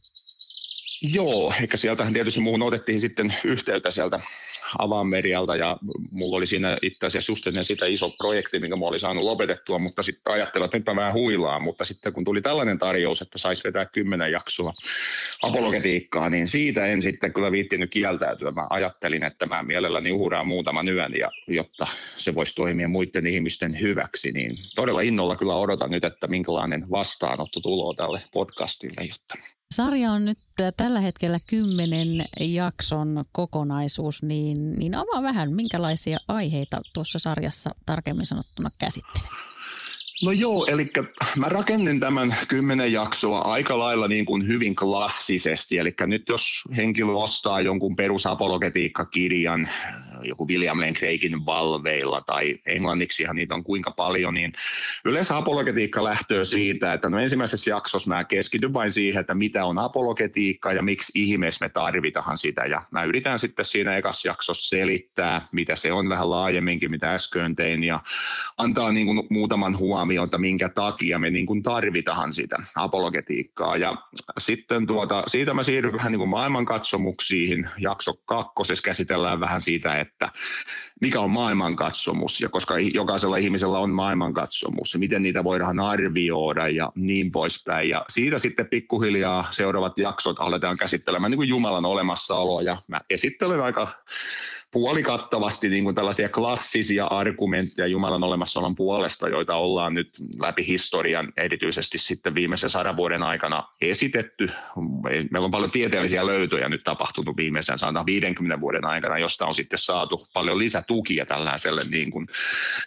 Joo, 1.03 1.55
eikä 1.61 1.77
sieltähän 1.77 2.13
tietysti 2.13 2.41
muuhun 2.41 2.63
otettiin 2.63 3.01
sitten 3.01 3.35
yhteyttä 3.45 3.91
sieltä 3.91 4.21
Avamerialta 4.79 5.57
ja 5.57 5.77
mulla 6.12 6.37
oli 6.37 6.47
siinä 6.47 6.77
itse 6.83 7.07
asiassa 7.07 7.33
just 7.33 7.47
ennen 7.47 7.65
sitä 7.65 7.87
iso 7.87 8.11
projekti, 8.19 8.59
minkä 8.59 8.77
mä 8.77 8.87
olin 8.87 9.00
saanut 9.00 9.25
lopetettua, 9.25 9.79
mutta 9.79 10.03
sitten 10.03 10.33
ajattelin, 10.33 10.65
että 10.65 10.79
nyt 10.79 10.87
mä 10.87 10.97
vähän 10.97 11.12
huilaan, 11.12 11.62
mutta 11.62 11.85
sitten 11.85 12.12
kun 12.12 12.25
tuli 12.25 12.43
tällainen 12.43 12.79
tarjous, 12.79 13.23
että 13.23 13.39
saisi 13.39 13.65
vetää 13.65 13.87
kymmenen 13.95 14.33
jaksoa 14.33 14.73
apologetiikkaa, 15.43 16.31
niin 16.31 16.49
siitä 16.49 16.87
en 16.87 17.03
sitten 17.03 17.33
kyllä 17.33 17.53
viittinyt 17.53 17.91
kieltäytyä. 17.91 18.50
Mä 18.50 18.67
ajattelin, 18.71 19.25
että 19.25 19.47
mä 19.47 19.62
mielelläni 19.62 20.12
uhraan 20.12 20.47
muutaman 20.47 20.89
yön, 20.89 21.12
ja, 21.19 21.31
jotta 21.49 21.87
se 22.17 22.35
voisi 22.35 22.55
toimia 22.55 22.89
muiden 22.89 23.27
ihmisten 23.27 23.81
hyväksi, 23.81 24.33
niin 24.33 24.57
todella 24.75 25.00
innolla 25.00 25.37
kyllä 25.37 25.57
odotan 25.57 25.91
nyt, 25.91 26.05
että 26.05 26.27
minkälainen 26.27 26.91
vastaanotto 26.91 27.61
tulee 27.61 27.97
tälle 27.97 28.23
podcastille, 28.33 29.00
jotta 29.09 29.35
Sarja 29.75 30.11
on 30.11 30.25
nyt 30.25 30.39
tällä 30.77 31.00
hetkellä 31.00 31.39
kymmenen 31.50 32.25
jakson 32.41 33.25
kokonaisuus, 33.33 34.23
niin, 34.23 34.73
niin 34.73 34.95
avaa 34.95 35.23
vähän, 35.23 35.55
minkälaisia 35.55 36.19
aiheita 36.29 36.81
tuossa 36.95 37.19
sarjassa 37.19 37.71
tarkemmin 37.87 38.27
sanottuna 38.27 38.71
käsittelee. 38.79 39.31
No 40.23 40.33
joo, 40.33 40.67
eli 40.67 40.91
mä 41.37 41.49
rakennin 41.49 42.00
tämän 42.00 42.35
kymmenen 42.49 42.93
jaksoa 42.93 43.41
aika 43.41 43.79
lailla 43.79 44.09
niin 44.09 44.25
kuin 44.25 44.47
hyvin 44.47 44.77
klassisesti. 44.77 45.79
Eli 45.79 45.95
nyt 46.07 46.29
jos 46.29 46.62
henkilö 46.77 47.12
ostaa 47.12 47.61
jonkun 47.61 47.97
perusapologetiikkakirjan, 47.97 49.69
joku 50.25 50.49
William 50.49 50.81
Lane 50.81 50.93
Craigin 50.93 51.47
valveilla 51.47 52.21
tai 52.21 52.59
englanniksi 52.67 53.25
niitä 53.33 53.55
on 53.55 53.65
kuinka 53.65 53.91
paljon, 53.91 54.35
niin 54.35 54.53
yleensä 55.05 55.37
apologetiikka 55.37 56.05
lähtee 56.05 56.45
siitä, 56.45 56.93
että 56.93 57.11
no 57.11 57.19
ensimmäisessä 57.19 57.71
jaksossa 57.71 58.15
mä 58.15 58.25
keskityn 58.25 58.75
vain 58.75 58.93
siihen, 58.93 59.21
että 59.21 59.35
mitä 59.35 59.65
on 59.65 59.79
apologetiikka 59.79 60.73
ja 60.73 60.83
miksi 60.83 61.23
ihmeessä 61.23 61.65
me 61.65 61.69
tarvitaan 61.69 62.39
sitä. 62.39 62.65
Ja 62.65 62.83
mä 62.91 63.05
yritän 63.05 63.39
sitten 63.39 63.65
siinä 63.65 63.97
ekassa 63.97 64.29
jaksossa 64.29 64.69
selittää, 64.69 65.43
mitä 65.53 65.77
se 65.77 65.93
on 65.93 66.09
vähän 66.09 66.31
laajemminkin, 66.31 66.91
mitä 66.91 67.15
äsken 67.15 67.57
tein, 67.57 67.85
ja 67.85 68.00
antaa 68.59 68.93
niin 68.93 69.07
kuin 69.07 69.27
muutaman 69.31 69.79
huomioon 69.79 70.00
huomiota, 70.00 70.39
minkä 70.39 70.69
takia 70.69 71.19
me 71.19 71.31
niin 71.31 71.47
kuin 71.47 71.62
tarvitaan 71.62 72.33
sitä 72.33 72.57
apologetiikkaa. 72.77 73.77
Ja 73.77 73.97
sitten 74.39 74.87
tuota, 74.87 75.23
siitä 75.27 75.55
mä 75.55 75.62
siirryn 75.62 75.93
vähän 75.93 76.12
niin 76.12 76.19
kuin 76.19 76.31
maailmankatsomuksiin. 76.31 77.69
Jakso 77.79 78.12
kakkosessa 78.25 78.83
käsitellään 78.83 79.41
vähän 79.41 79.61
siitä, 79.61 80.00
että 80.00 80.10
mikä 81.00 81.21
on 81.21 81.31
maailmankatsomus, 81.31 82.40
ja 82.40 82.49
koska 82.49 82.79
jokaisella 82.79 83.37
ihmisellä 83.37 83.79
on 83.79 83.90
maailmankatsomus, 83.90 84.97
miten 84.99 85.23
niitä 85.23 85.45
voidaan 85.45 85.81
arvioida 85.81 86.69
ja 86.69 86.93
niin 86.95 87.31
poispäin. 87.31 87.88
Ja 87.88 88.05
siitä 88.09 88.38
sitten 88.38 88.69
pikkuhiljaa 88.69 89.47
seuraavat 89.50 89.99
jaksot 89.99 90.37
aletaan 90.40 90.76
käsittelemään 90.76 91.31
niin 91.31 91.38
kuin 91.38 91.49
Jumalan 91.49 91.85
olemassaoloa, 91.85 92.62
ja 92.62 92.76
mä 92.88 93.00
esittelen 93.11 93.62
aika 93.62 93.88
puolikattavasti 94.73 95.69
niin 95.69 95.85
kuin 95.85 95.95
tällaisia 95.95 96.29
klassisia 96.29 97.07
argumentteja 97.07 97.87
Jumalan 97.87 98.25
olemassaolon 98.25 98.75
puolesta, 98.75 99.29
joita 99.29 99.57
ollaan 99.57 99.95
nyt 99.95 100.11
läpi 100.41 100.67
historian 100.67 101.33
erityisesti 101.37 101.99
sitten 101.99 102.35
viimeisen 102.35 102.71
sadan 102.71 102.97
vuoden 102.97 103.23
aikana 103.23 103.69
esitetty. 103.81 104.50
Meillä 105.31 105.45
on 105.45 105.50
paljon 105.50 105.71
tieteellisiä 105.71 106.27
löytöjä 106.27 106.69
nyt 106.69 106.85
tapahtunut 106.85 107.37
viimeisen 107.37 107.79
150 107.79 108.61
vuoden 108.61 108.85
aikana, 108.85 109.19
josta 109.19 109.47
on 109.47 109.55
sitten 109.55 109.79
saatu 109.79 110.23
paljon 110.35 110.59
lisätukia 110.59 111.27
tällaiselle 111.27 111.83
niin 111.91 112.11
kuin 112.11 112.27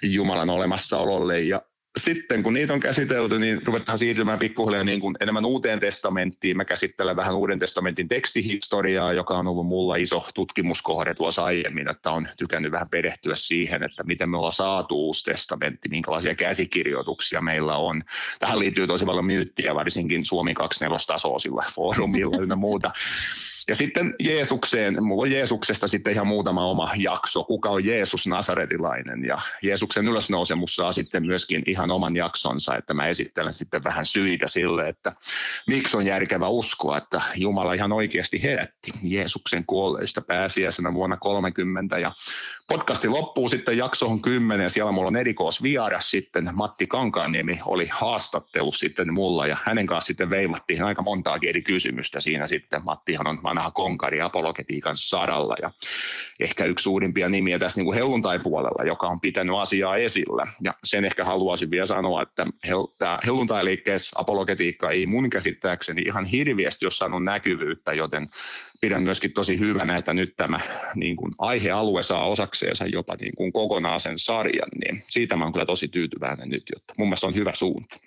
Jumalan 0.02 0.50
olemassaololle. 0.50 1.40
Ja 1.40 1.62
sitten 2.00 2.44
kun 2.44 2.54
niitä 2.54 2.74
on 2.74 2.80
käsitelty, 2.80 3.40
niin 3.40 3.62
ruvetaan 3.66 3.98
siirtymään 3.98 4.40
pikkuhiljaa 4.40 4.84
niin 4.84 5.00
kuin 5.00 5.16
enemmän 5.20 5.46
uuteen 5.46 5.80
testamenttiin. 5.80 6.58
Mä 6.58 6.66
käsittelen 6.66 7.16
vähän 7.16 7.36
uuden 7.36 7.60
testamentin 7.60 8.08
tekstihistoriaa, 8.08 9.14
joka 9.14 9.38
on 9.38 9.48
ollut 9.48 9.68
mulla 9.68 9.96
iso 9.96 10.28
tutkimuskohde 10.34 11.14
tuossa 11.14 11.44
aiemmin, 11.44 11.90
että 11.90 12.12
on 12.12 12.28
tykännyt 12.38 12.72
vähän 12.72 12.90
perehtyä 12.92 13.36
siihen, 13.36 13.84
että 13.84 14.04
miten 14.04 14.30
me 14.30 14.38
ollaan 14.38 14.54
saatu 14.54 15.06
uusi 15.06 15.24
testamentti, 15.24 15.90
minkälaisia 15.90 16.36
käsikirjoituksia 16.36 17.42
meillä 17.42 17.78
on. 17.78 18.02
Tähän 18.40 18.60
liittyy 18.60 18.88
tosi 18.88 19.06
paljon 19.06 19.26
myyttiä, 19.26 19.76
varsinkin 19.76 20.26
Suomi 20.26 20.54
24 20.54 21.06
tasoisilla 21.08 21.66
foorumilla 21.76 22.46
ja 22.50 22.56
muuta. 22.56 22.92
Ja 23.68 23.76
sitten 23.76 24.16
Jeesukseen, 24.20 25.04
mulla 25.04 25.22
on 25.22 25.32
Jeesuksesta 25.32 25.88
sitten 25.88 26.14
ihan 26.14 26.28
muutama 26.28 26.66
oma 26.66 26.92
jakso, 26.96 27.44
kuka 27.44 27.70
on 27.70 27.86
Jeesus 27.86 28.28
Nasaretilainen. 28.28 29.26
Ja 29.26 29.38
Jeesuksen 29.62 30.08
ylösnousemus 30.08 30.76
saa 30.76 30.92
sitten 30.92 31.26
myöskin 31.26 31.64
ihan 31.68 31.92
oman 31.92 32.16
jaksonsa, 32.16 32.78
että 32.78 32.94
mä 32.94 33.08
esittelen 33.08 33.54
sitten 33.54 33.84
vähän 33.84 34.06
syitä 34.06 34.48
sille, 34.48 34.90
että 34.90 35.12
miksi 35.68 35.98
on 35.98 36.06
järkevä 36.06 36.48
uskoa, 36.48 36.98
että 36.98 37.22
Jumala 37.36 37.74
ihan 37.74 37.92
oikeasti 37.92 38.44
herätti 38.44 38.92
Jeesuksen 39.04 39.66
kuolleista 39.66 40.22
pääsiäisenä 40.22 40.94
vuonna 40.94 41.18
30. 41.18 41.98
Ja 41.98 42.12
podcasti 42.68 43.08
loppuu 43.08 43.50
sitten 43.50 43.78
jaksoon 43.78 44.22
10 44.22 44.64
ja 44.64 44.70
siellä 44.70 44.92
mulla 44.92 45.08
on 45.08 45.18
erikoisvieras 45.18 46.12
sitten 46.12 46.50
Matti 46.54 46.88
Kankaaniemi 46.88 47.60
oli 47.66 47.88
haastattelu 47.92 48.72
sitten 48.72 49.14
mulla 49.14 49.48
ja 49.48 49.58
hänen 49.64 49.88
kanssa 49.88 50.08
sitten 50.08 50.30
veivattiin 50.30 50.84
aika 50.84 51.02
montaakin 51.02 51.50
eri 51.50 51.62
kysymystä 51.62 52.20
siinä 52.20 52.48
sitten. 52.48 52.82
Mattihan 52.86 53.28
on 53.28 53.40
vanha 53.56 53.72
konkari 53.72 54.22
apologetiikan 54.22 54.96
saralla 54.96 55.56
ja 55.62 55.72
ehkä 56.40 56.66
yksi 56.66 56.84
suurimpia 56.84 57.30
nimiä 57.30 57.60
tässä 57.60 57.80
niin 57.80 57.86
kuin 57.86 57.96
helluntai-puolella, 57.96 58.84
joka 58.84 59.08
on 59.08 59.20
pitänyt 59.20 59.56
asiaa 59.56 59.98
esillä. 59.98 60.44
Ja 60.62 60.74
sen 60.84 61.06
ehkä 61.06 61.26
haluaisin 61.26 61.72
vielä 61.72 61.86
sanoa, 61.86 62.22
että 62.22 62.46
tämä 62.98 63.20
helluntai-liikkeessä 63.26 64.20
apologetiikka 64.20 64.90
ei 64.90 65.06
mun 65.06 65.30
käsittääkseni 65.30 66.02
ihan 66.02 66.26
hirviästi 66.26 66.86
ole 66.86 66.92
saanut 66.92 67.24
näkyvyyttä, 67.24 67.94
joten 67.94 68.28
pidän 68.82 69.04
myöskin 69.04 69.34
tosi 69.34 69.60
hyvänä, 69.60 69.98
että 69.98 70.14
nyt 70.14 70.34
tämä 70.38 70.60
niin 70.96 71.16
kuin 71.16 71.32
aihealue 71.40 72.04
saa 72.04 72.28
osakseensa 72.28 72.86
jopa 72.86 73.16
niin 73.22 73.36
kuin 73.36 73.54
kokonaan 73.54 74.00
sen 74.00 74.20
sarjan, 74.20 74.70
niin 74.86 75.04
siitä 75.06 75.36
mä 75.36 75.44
oon 75.44 75.54
kyllä 75.54 75.66
tosi 75.66 75.88
tyytyväinen 75.88 76.50
nyt, 76.50 76.64
jotta 76.74 76.94
mun 76.98 77.08
mielestä 77.08 77.28
on 77.28 77.36
hyvä 77.36 77.52
suunta. 77.54 77.98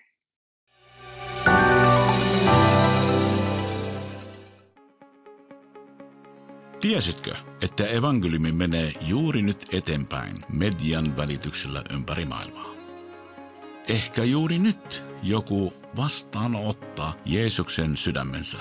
Tiesitkö, 6.87 7.35
että 7.63 7.87
evankeliumi 7.87 8.53
menee 8.53 8.93
juuri 9.09 9.43
nyt 9.43 9.65
eteenpäin 9.73 10.45
median 10.53 11.17
välityksellä 11.17 11.83
ympäri 11.91 12.25
maailmaa? 12.25 12.75
Ehkä 13.89 14.25
juuri 14.25 14.59
nyt 14.59 15.05
joku 15.23 15.75
vastaanottaa 15.97 17.15
Jeesuksen 17.25 17.97
sydämensä. 17.97 18.59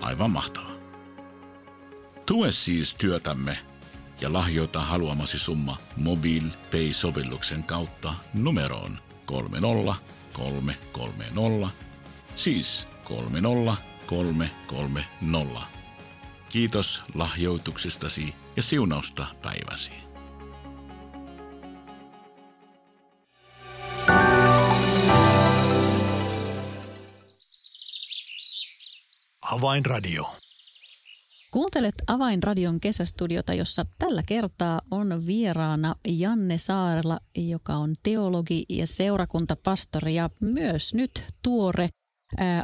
Aivan 0.00 0.30
mahtavaa. 0.30 0.72
Tue 2.26 2.52
siis 2.52 2.94
työtämme 2.94 3.58
ja 4.20 4.32
lahjoita 4.32 4.80
haluamasi 4.80 5.38
summa 5.38 5.76
MobilePay-sovelluksen 5.96 7.62
kautta 7.62 8.14
numeroon 8.34 8.98
30330, 9.26 11.68
siis 12.34 12.86
30330. 13.04 15.77
Kiitos 16.48 17.04
lahjoituksestasi 17.14 18.34
ja 18.56 18.62
siunausta 18.62 19.26
päiväsi. 19.42 19.92
Avainradio. 29.42 30.26
Kuuntelet 31.50 31.94
Avainradion 32.06 32.80
kesästudiota, 32.80 33.54
jossa 33.54 33.86
tällä 33.98 34.22
kertaa 34.28 34.80
on 34.90 35.26
vieraana 35.26 35.94
Janne 36.08 36.58
Saarla, 36.58 37.20
joka 37.36 37.74
on 37.74 37.94
teologi 38.02 38.64
ja 38.68 38.86
seurakuntapastori 38.86 40.14
ja 40.14 40.30
myös 40.40 40.94
nyt 40.94 41.24
tuore 41.42 41.88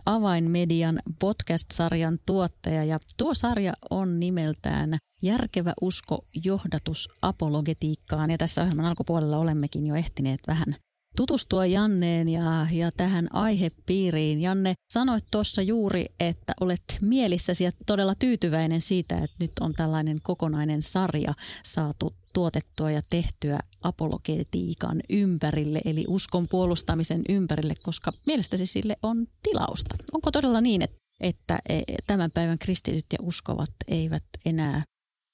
Avainmedian 0.07 1.01
podcast-sarjan 1.21 2.19
tuottaja. 2.27 2.85
Ja 2.85 2.99
tuo 3.19 3.35
sarja 3.35 3.73
on 3.91 4.21
nimeltään 4.21 4.99
Järkevä 5.23 5.73
usko 5.81 6.25
johdatus 6.45 7.09
apologetiikkaan. 7.23 8.31
Ja 8.31 8.39
tässä 8.39 8.63
ohjelman 8.63 8.85
alkupuolella 8.85 9.39
olemmekin 9.39 9.87
jo 9.87 9.95
ehtineet 9.95 10.41
vähän 10.47 10.75
tutustua 11.17 11.67
Janneen 11.67 12.29
ja, 12.29 12.67
ja 12.73 12.91
tähän 12.93 13.29
aihepiiriin. 13.33 14.41
Janne, 14.41 14.75
sanoit 14.93 15.25
tuossa 15.31 15.63
juuri, 15.63 16.07
että 16.21 16.53
olet 16.61 16.99
mielissäsi 17.01 17.65
ja 17.65 17.71
todella 17.87 18.15
tyytyväinen 18.15 18.81
siitä, 18.81 19.15
että 19.15 19.37
nyt 19.41 19.53
on 19.61 19.75
tällainen 19.75 20.19
kokonainen 20.23 20.83
sarja 20.83 21.35
saatu 21.65 22.15
tuotettua 22.33 22.91
ja 22.91 23.03
tehtyä 23.11 23.59
apologetiikan 23.83 25.01
ympärille, 25.11 25.81
eli 25.85 26.05
uskon 26.09 26.49
puolustamisen 26.49 27.23
ympärille, 27.29 27.75
koska 27.83 28.13
mielestäsi 28.27 28.67
sille 28.67 28.97
on 29.03 29.27
tilausta. 29.43 29.97
Onko 30.13 30.31
todella 30.31 30.61
niin, 30.61 30.83
että, 30.83 30.99
että 31.21 31.59
e, 31.69 31.83
tämän 32.07 32.31
päivän 32.31 32.59
kristityt 32.59 33.07
ja 33.13 33.19
uskovat 33.23 33.71
eivät 33.89 34.25
enää 34.45 34.83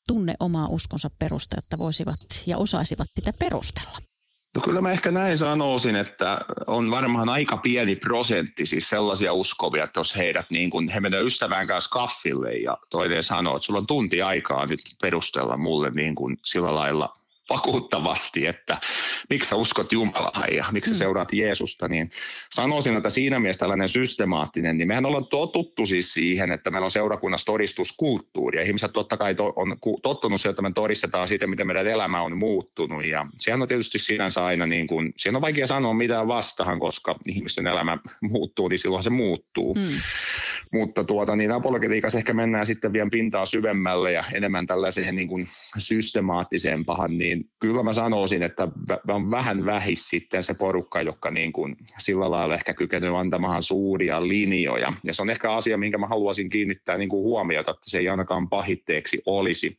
tunne 0.09 0.35
omaa 0.41 0.69
uskonsa 0.69 1.11
perusta, 1.19 1.57
että 1.59 1.79
voisivat 1.79 2.21
ja 2.47 2.59
osaisivat 2.59 3.09
sitä 3.17 3.33
perustella? 3.33 4.10
No 4.57 4.63
kyllä 4.63 4.81
mä 4.81 4.93
ehkä 4.93 5.11
näin 5.11 5.39
sanoisin, 5.39 5.97
että 5.97 6.41
on 6.67 6.91
varmaan 6.91 7.29
aika 7.29 7.57
pieni 7.57 7.97
prosentti 7.97 8.67
siis 8.67 8.91
sellaisia 8.91 9.33
uskovia, 9.33 9.85
että 9.85 10.01
jos 10.01 10.17
heidät 10.17 10.47
niin 10.51 10.71
kuin, 10.71 10.89
he 10.89 11.01
menevät 11.01 11.27
ystävän 11.27 11.67
kanssa 11.67 11.91
kaffille 11.91 12.53
ja 12.53 12.79
toinen 12.91 13.23
sanoo, 13.23 13.57
että 13.57 13.67
sulla 13.67 13.81
on 13.81 13.87
tunti 13.87 14.23
aikaa 14.23 14.67
nyt 14.67 14.81
perustella 15.03 15.57
mulle 15.57 15.91
niin 15.91 16.15
kuin 16.15 16.39
sillä 16.45 16.75
lailla 16.75 17.17
vakuuttavasti, 17.51 18.47
että 18.47 18.79
miksi 19.31 19.51
sä 19.51 19.57
uskot 19.57 19.93
Jumalaa 19.93 20.45
ja 20.53 20.65
miksi 20.73 20.91
sä 20.91 20.95
mm. 20.95 20.99
seuraat 20.99 21.33
Jeesusta, 21.33 21.89
niin 21.89 22.11
sanoisin, 22.51 22.97
että 22.97 23.11
siinä 23.11 23.39
mielessä 23.39 23.61
tällainen 23.61 23.89
systemaattinen, 23.89 24.79
niin 24.79 24.89
mehän 24.89 25.07
ollaan 25.07 25.27
totuttu 25.27 25.87
siis 25.87 26.15
siihen, 26.15 26.53
että 26.53 26.71
meillä 26.71 26.85
on 26.85 26.91
seurakunnassa 26.91 27.47
todistuskulttuuri 27.47 28.59
ja 28.59 28.65
ihmiset 28.65 28.93
totta 28.93 29.17
kai 29.17 29.35
to, 29.35 29.53
on 29.57 29.77
tottunut 30.03 30.41
siihen, 30.41 30.51
että 30.51 30.63
me 30.63 30.73
todistetaan 30.75 31.29
siitä, 31.29 31.47
miten 31.47 31.67
meidän 31.67 31.87
elämä 31.87 32.23
on 32.23 32.39
muuttunut 32.39 33.05
ja 33.05 33.27
sehän 33.39 33.63
on 33.63 33.69
tietysti 33.69 33.99
sinänsä 33.99 34.45
aina 34.45 34.67
niin 34.67 34.87
kuin, 34.87 35.13
siihen 35.17 35.37
on 35.37 35.43
vaikea 35.43 35.67
sanoa 35.67 35.95
mitään 35.95 36.29
vastahan, 36.29 36.81
koska 36.81 37.15
ihmisten 37.29 37.67
elämä 37.67 37.99
muuttuu, 38.23 38.69
niin 38.69 38.79
silloin 38.79 39.03
se 39.03 39.11
muuttuu. 39.11 39.75
Mm. 39.75 39.83
Mutta 40.73 41.05
tuota, 41.05 41.37
niin 41.37 41.53
apologetiikassa 41.53 42.19
ehkä 42.19 42.35
mennään 42.35 42.67
sitten 42.67 42.93
vielä 42.93 43.11
pintaa 43.11 43.47
syvemmälle 43.47 44.13
ja 44.13 44.25
enemmän 44.35 44.67
tällaiseen 44.67 45.15
niin 45.15 45.29
kuin 45.29 45.47
systemaattisempaan, 45.79 47.19
niin 47.19 47.40
kyllä 47.61 47.83
mä 47.83 47.93
sanoisin, 47.93 48.43
että 48.43 48.69
on 49.09 49.31
vähän 49.31 49.67
vähis 49.67 50.09
sitten 50.09 50.43
se 50.43 50.55
porukka, 50.55 51.03
joka 51.03 51.31
niin 51.31 51.53
kuin 51.53 51.77
sillä 51.99 52.31
lailla 52.31 52.55
ehkä 52.55 52.75
kykenee 52.75 53.11
antamaan 53.11 53.63
suuria 53.63 54.29
linjoja. 54.29 54.93
Ja 55.05 55.15
se 55.15 55.23
on 55.23 55.31
ehkä 55.31 55.53
asia, 55.53 55.79
minkä 55.79 55.99
mä 55.99 56.07
haluaisin 56.07 56.49
kiinnittää 56.49 56.99
niin 56.99 57.09
kuin 57.09 57.23
huomiota, 57.23 57.71
että 57.71 57.91
se 57.91 57.99
ei 57.99 58.09
ainakaan 58.09 58.49
pahitteeksi 58.49 59.23
olisi, 59.27 59.77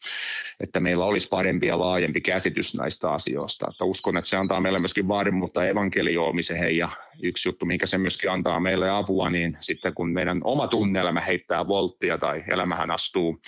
että 0.59 0.79
meillä 0.79 1.05
olisi 1.05 1.27
parempi 1.27 1.67
ja 1.67 1.79
laajempi 1.79 2.21
käsitys 2.21 2.75
näistä 2.75 3.11
asioista. 3.11 3.67
Että 3.71 3.85
uskon, 3.85 4.17
että 4.17 4.29
se 4.29 4.37
antaa 4.37 4.61
meille 4.61 4.79
myöskin 4.79 5.07
varmuutta 5.07 5.67
evankelioimiseen 5.67 6.77
ja 6.77 6.89
yksi 7.23 7.49
juttu, 7.49 7.65
mikä 7.65 7.85
se 7.85 7.97
myöskin 7.97 8.31
antaa 8.31 8.59
meille 8.59 8.89
apua, 8.89 9.29
niin 9.29 9.57
sitten 9.59 9.93
kun 9.93 10.09
meidän 10.09 10.41
oma 10.43 10.67
tunnelma 10.67 11.19
heittää 11.19 11.67
volttia 11.67 12.17
tai 12.17 12.43
elämähän 12.47 12.91
astuu 12.91 13.39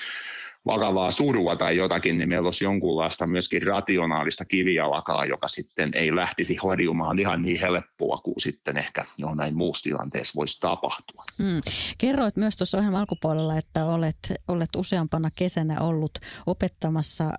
vakavaa 0.65 1.11
surua 1.11 1.55
tai 1.55 1.77
jotakin, 1.77 2.17
niin 2.17 2.29
meillä 2.29 2.47
olisi 2.47 2.63
jonkunlaista 2.63 3.27
myöskin 3.27 3.63
rationaalista 3.63 4.45
kivijalkaa, 4.45 5.25
joka 5.25 5.47
sitten 5.47 5.91
ei 5.95 6.15
lähtisi 6.15 6.55
horjumaan 6.55 7.19
ihan 7.19 7.41
niin 7.41 7.59
helppoa 7.59 8.17
kuin 8.17 8.41
sitten 8.41 8.77
ehkä 8.77 9.03
jo 9.17 9.35
näin 9.35 9.57
muussa 9.57 9.83
tilanteessa 9.83 10.33
voisi 10.35 10.59
tapahtua. 10.59 11.23
Hmm. 11.43 11.61
Kerroit 11.97 12.35
myös 12.35 12.57
tuossa 12.57 12.77
ohjelman 12.77 12.99
alkupuolella, 12.99 13.57
että 13.57 13.85
olet, 13.85 14.33
olet 14.47 14.75
useampana 14.75 15.29
kesänä 15.35 15.81
ollut 15.81 16.19
opettamassa 16.45 17.29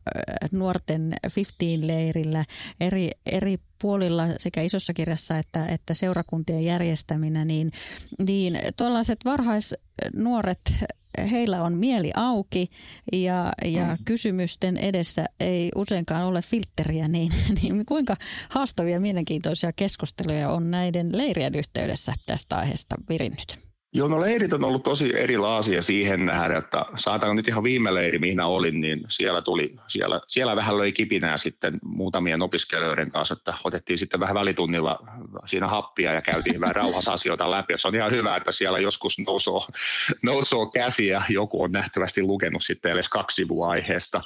nuorten 0.52 1.14
15-leirillä 1.26 2.44
eri, 2.80 3.10
eri 3.26 3.56
puolilla 3.78 4.24
sekä 4.38 4.62
isossa 4.62 4.92
kirjassa 4.92 5.38
että, 5.38 5.66
että 5.66 5.94
seurakuntien 5.94 6.64
järjestäminä, 6.64 7.44
niin, 7.44 7.72
niin 8.26 8.58
tuollaiset 8.76 9.18
varhaisnuoret 9.24 10.60
heillä 11.30 11.62
on 11.62 11.74
mieli 11.74 12.10
auki 12.14 12.70
ja, 13.12 13.52
ja 13.64 13.84
mm. 13.84 14.04
kysymysten 14.04 14.76
edessä 14.76 15.26
ei 15.40 15.70
useinkaan 15.74 16.24
ole 16.24 16.42
filtteriä, 16.42 17.08
niin, 17.08 17.32
niin 17.62 17.84
kuinka 17.84 18.16
haastavia 18.48 19.00
mielenkiintoisia 19.00 19.72
keskusteluja 19.72 20.50
on 20.50 20.70
näiden 20.70 21.18
leirien 21.18 21.54
yhteydessä 21.54 22.12
tästä 22.26 22.56
aiheesta 22.56 22.96
virinnyt? 23.08 23.63
Joo, 23.96 24.08
no 24.08 24.20
leirit 24.20 24.52
on 24.52 24.64
ollut 24.64 24.82
tosi 24.82 25.12
erilaisia 25.16 25.82
siihen 25.82 26.26
nähdä, 26.26 26.58
että 26.58 26.84
saatan 26.96 27.36
nyt 27.36 27.48
ihan 27.48 27.64
viime 27.64 27.94
leiri, 27.94 28.18
mihin 28.18 28.40
olin, 28.40 28.80
niin 28.80 29.04
siellä 29.08 29.42
tuli, 29.42 29.76
siellä, 29.86 30.20
siellä 30.26 30.56
vähän 30.56 30.78
löi 30.78 30.92
kipinää 30.92 31.36
sitten 31.36 31.78
muutamien 31.84 32.42
opiskelijoiden 32.42 33.10
kanssa, 33.10 33.32
että 33.32 33.54
otettiin 33.64 33.98
sitten 33.98 34.20
vähän 34.20 34.34
välitunnilla 34.34 34.98
siinä 35.46 35.66
happia 35.66 36.12
ja 36.12 36.22
käytiin 36.22 36.60
vähän 36.60 36.74
rauhassa 36.74 37.12
asioita 37.18 37.50
läpi. 37.50 37.74
Se 37.76 37.88
on 37.88 37.94
ihan 37.94 38.10
hyvä, 38.10 38.36
että 38.36 38.52
siellä 38.52 38.78
joskus 38.78 39.18
nousoo, 39.26 39.66
nousoo 40.22 40.66
käsi 40.66 41.06
ja 41.06 41.22
joku 41.28 41.62
on 41.62 41.72
nähtävästi 41.72 42.22
lukenut 42.22 42.62
sitten 42.62 42.92
edes 42.92 43.08
kaksi 43.08 43.34
sivua 43.34 43.68
aiheesta. 43.68 44.22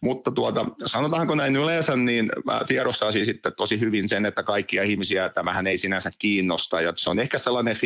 Mutta 0.00 0.30
tuota, 0.30 0.66
sanotaanko 0.86 1.34
näin 1.34 1.56
yleensä, 1.56 1.96
niin 1.96 2.30
mä 2.44 2.60
tiedostaisin 2.66 3.26
sitten 3.26 3.52
tosi 3.56 3.80
hyvin 3.80 4.08
sen, 4.08 4.26
että 4.26 4.42
kaikkia 4.42 4.82
ihmisiä 4.82 5.28
tämähän 5.28 5.66
ei 5.66 5.78
sinänsä 5.78 6.10
kiinnosta. 6.18 6.80
Ja 6.80 6.92
se 6.96 7.10
on 7.10 7.18
ehkä 7.18 7.38
sellainen 7.38 7.76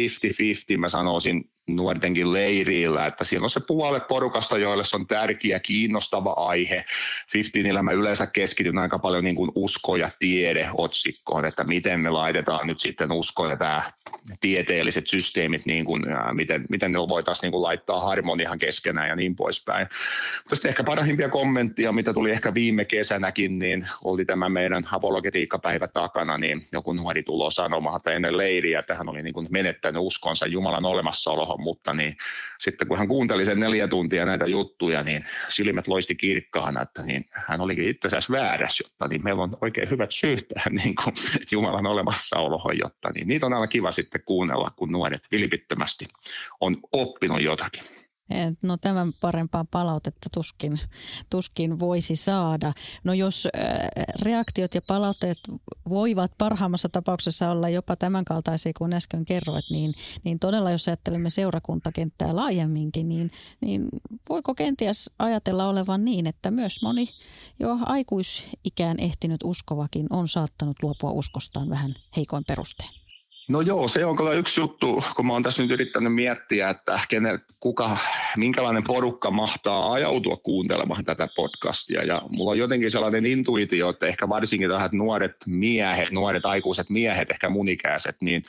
50-50, 0.75 0.78
mä 0.78 0.88
sanon 0.88 1.15
sanoisin 1.20 1.50
nuortenkin 1.68 2.32
leirillä, 2.32 3.06
että 3.06 3.25
siellä 3.25 3.44
on 3.44 3.50
se 3.50 3.61
puolet 3.61 4.06
porukasta, 4.06 4.58
joille 4.58 4.85
se 4.85 4.96
on 4.96 5.06
tärkeä, 5.06 5.61
kiinnostava 5.61 6.32
aihe. 6.32 6.85
15 7.35 7.82
mä 7.82 7.92
yleensä 7.92 8.26
keskityn 8.26 8.78
aika 8.78 8.99
paljon 8.99 9.25
niin 9.25 9.37
kuin 9.37 9.50
usko 9.54 9.96
ja 9.96 10.11
tiede 10.18 10.68
otsikkoon, 10.78 11.44
että 11.44 11.64
miten 11.64 12.02
me 12.02 12.11
laitetaan 12.11 12.66
nyt 12.66 12.80
sitten 12.80 13.12
usko 13.12 13.50
ja 13.50 13.56
tämä 13.56 13.82
tieteelliset 14.40 15.06
systeemit, 15.06 15.66
niin 15.66 15.85
kuin, 15.85 16.02
miten, 16.32 16.64
miten 16.70 16.92
ne 16.92 16.99
voitaisiin 16.99 17.42
niin 17.42 17.52
kuin 17.52 17.62
laittaa 17.62 18.00
harmoniaan 18.00 18.58
keskenään 18.58 19.08
ja 19.08 19.16
niin 19.16 19.37
poispäin. 19.37 19.87
Mutta 20.50 20.68
ehkä 20.68 20.85
parhaimpia 20.85 21.28
kommenttia, 21.28 21.92
mitä 21.92 22.12
tuli 22.12 22.30
ehkä 22.30 22.54
viime 22.54 22.85
kesänäkin, 22.85 23.58
niin 23.58 23.87
oli 24.04 24.25
tämä 24.25 24.49
meidän 24.49 24.88
apologetiikkapäivä 24.92 25.88
takana, 25.88 26.38
niin 26.38 26.62
joku 26.73 26.92
nuori 26.92 27.23
tulo 27.23 27.50
sanomaan, 27.50 27.96
että 27.96 28.12
ennen 28.12 28.37
leiriä, 28.37 28.78
että 28.78 28.94
hän 28.94 29.08
oli 29.08 29.23
niin 29.23 29.35
kuin 29.35 29.46
menettänyt 29.50 30.02
uskonsa 30.02 30.46
Jumalan 30.46 30.87
olemassaoloon, 31.06 31.62
mutta 31.62 31.94
niin 31.94 32.16
sitten 32.58 32.88
kun 32.88 32.98
hän 32.98 33.08
kuunteli 33.08 33.44
sen 33.44 33.60
neljä 33.60 33.88
tuntia 33.88 34.25
näitä 34.25 34.46
juttuja, 34.46 35.02
niin 35.02 35.25
silmät 35.48 35.88
loisti 35.88 36.14
kirkkaana, 36.14 36.82
että 36.82 37.02
niin 37.02 37.25
hän 37.32 37.60
olikin 37.60 37.88
itse 37.88 38.08
asiassa 38.08 38.32
väärässä, 38.32 38.84
jotta 38.84 39.08
niin 39.08 39.25
meillä 39.25 39.42
on 39.42 39.56
oikein 39.60 39.90
hyvät 39.90 40.12
syyt 40.12 40.49
tähän 40.49 40.75
niin 40.75 40.95
kuin 40.95 41.14
Jumalan 41.52 41.86
olemassaoloon, 41.86 42.78
jotta 42.78 43.10
niin 43.14 43.28
niitä 43.28 43.47
on 43.47 43.52
aina 43.52 43.66
kiva 43.66 43.92
sitten 43.92 44.23
kuunnella, 44.25 44.71
kun 44.76 44.92
nuoret 44.92 45.26
vilpittömästi 45.32 46.04
on 46.60 46.76
oppinut 46.92 47.42
jotakin. 47.42 47.82
No 48.62 48.76
tämän 48.76 49.12
parempaa 49.21 49.65
palautetta 49.71 50.28
tuskin, 50.34 50.80
tuskin 51.30 51.80
voisi 51.80 52.17
saada. 52.17 52.73
No 53.04 53.12
jos 53.12 53.49
reaktiot 54.23 54.75
ja 54.75 54.80
palautteet 54.86 55.39
voivat 55.89 56.32
parhaimmassa 56.39 56.89
tapauksessa 56.89 57.50
olla 57.50 57.69
jopa 57.69 57.97
tämän 57.97 58.25
kaltaisia 58.25 58.73
kuin 58.78 58.93
äsken 58.93 59.25
kerroit, 59.25 59.65
niin, 59.71 59.95
niin 60.25 60.39
todella 60.39 60.71
jos 60.71 60.89
ajattelemme 60.89 61.30
seurakuntakenttää 61.30 62.36
laajemminkin, 62.36 63.08
niin, 63.08 63.30
niin 63.60 63.89
voiko 64.28 64.54
kenties 64.54 65.10
ajatella 65.19 65.69
olevan 65.69 66.04
niin, 66.04 66.26
että 66.26 66.50
myös 66.50 66.82
moni 66.82 67.08
jo 67.58 67.78
aikuisikään 67.82 69.00
ehtinyt 69.00 69.41
uskovakin 69.45 70.06
on 70.10 70.28
saattanut 70.28 70.82
luopua 70.82 71.10
uskostaan 71.10 71.71
vähän 71.71 71.95
heikoin 72.17 72.45
perusteen? 72.45 73.05
No 73.49 73.61
joo, 73.61 73.89
se 73.89 74.04
on 74.04 74.17
kyllä 74.17 74.32
yksi 74.32 74.61
juttu, 74.61 75.04
kun 75.17 75.26
mä 75.26 75.32
oon 75.32 75.43
tässä 75.43 75.63
nyt 75.63 75.73
yrittänyt 75.73 76.15
miettiä, 76.15 76.71
että 76.71 77.00
kenen, 77.09 77.43
kuka, 77.61 77.97
minkälainen 78.36 78.84
porukka 78.86 79.30
mahtaa 79.30 79.92
ajautua 79.92 80.36
kuuntelemaan 80.36 81.04
tätä 81.04 81.28
podcastia. 81.36 82.02
Ja 82.02 82.22
mulla 82.28 82.50
on 82.50 82.58
jotenkin 82.58 82.90
sellainen 82.90 83.26
intuitio, 83.26 83.88
että 83.88 84.06
ehkä 84.06 84.28
varsinkin 84.28 84.70
tähän 84.70 84.90
nuoret 84.92 85.36
miehet, 85.46 86.10
nuoret 86.10 86.46
aikuiset 86.46 86.90
miehet, 86.90 87.30
ehkä 87.30 87.49
munikäiset, 87.49 88.16
niin 88.20 88.42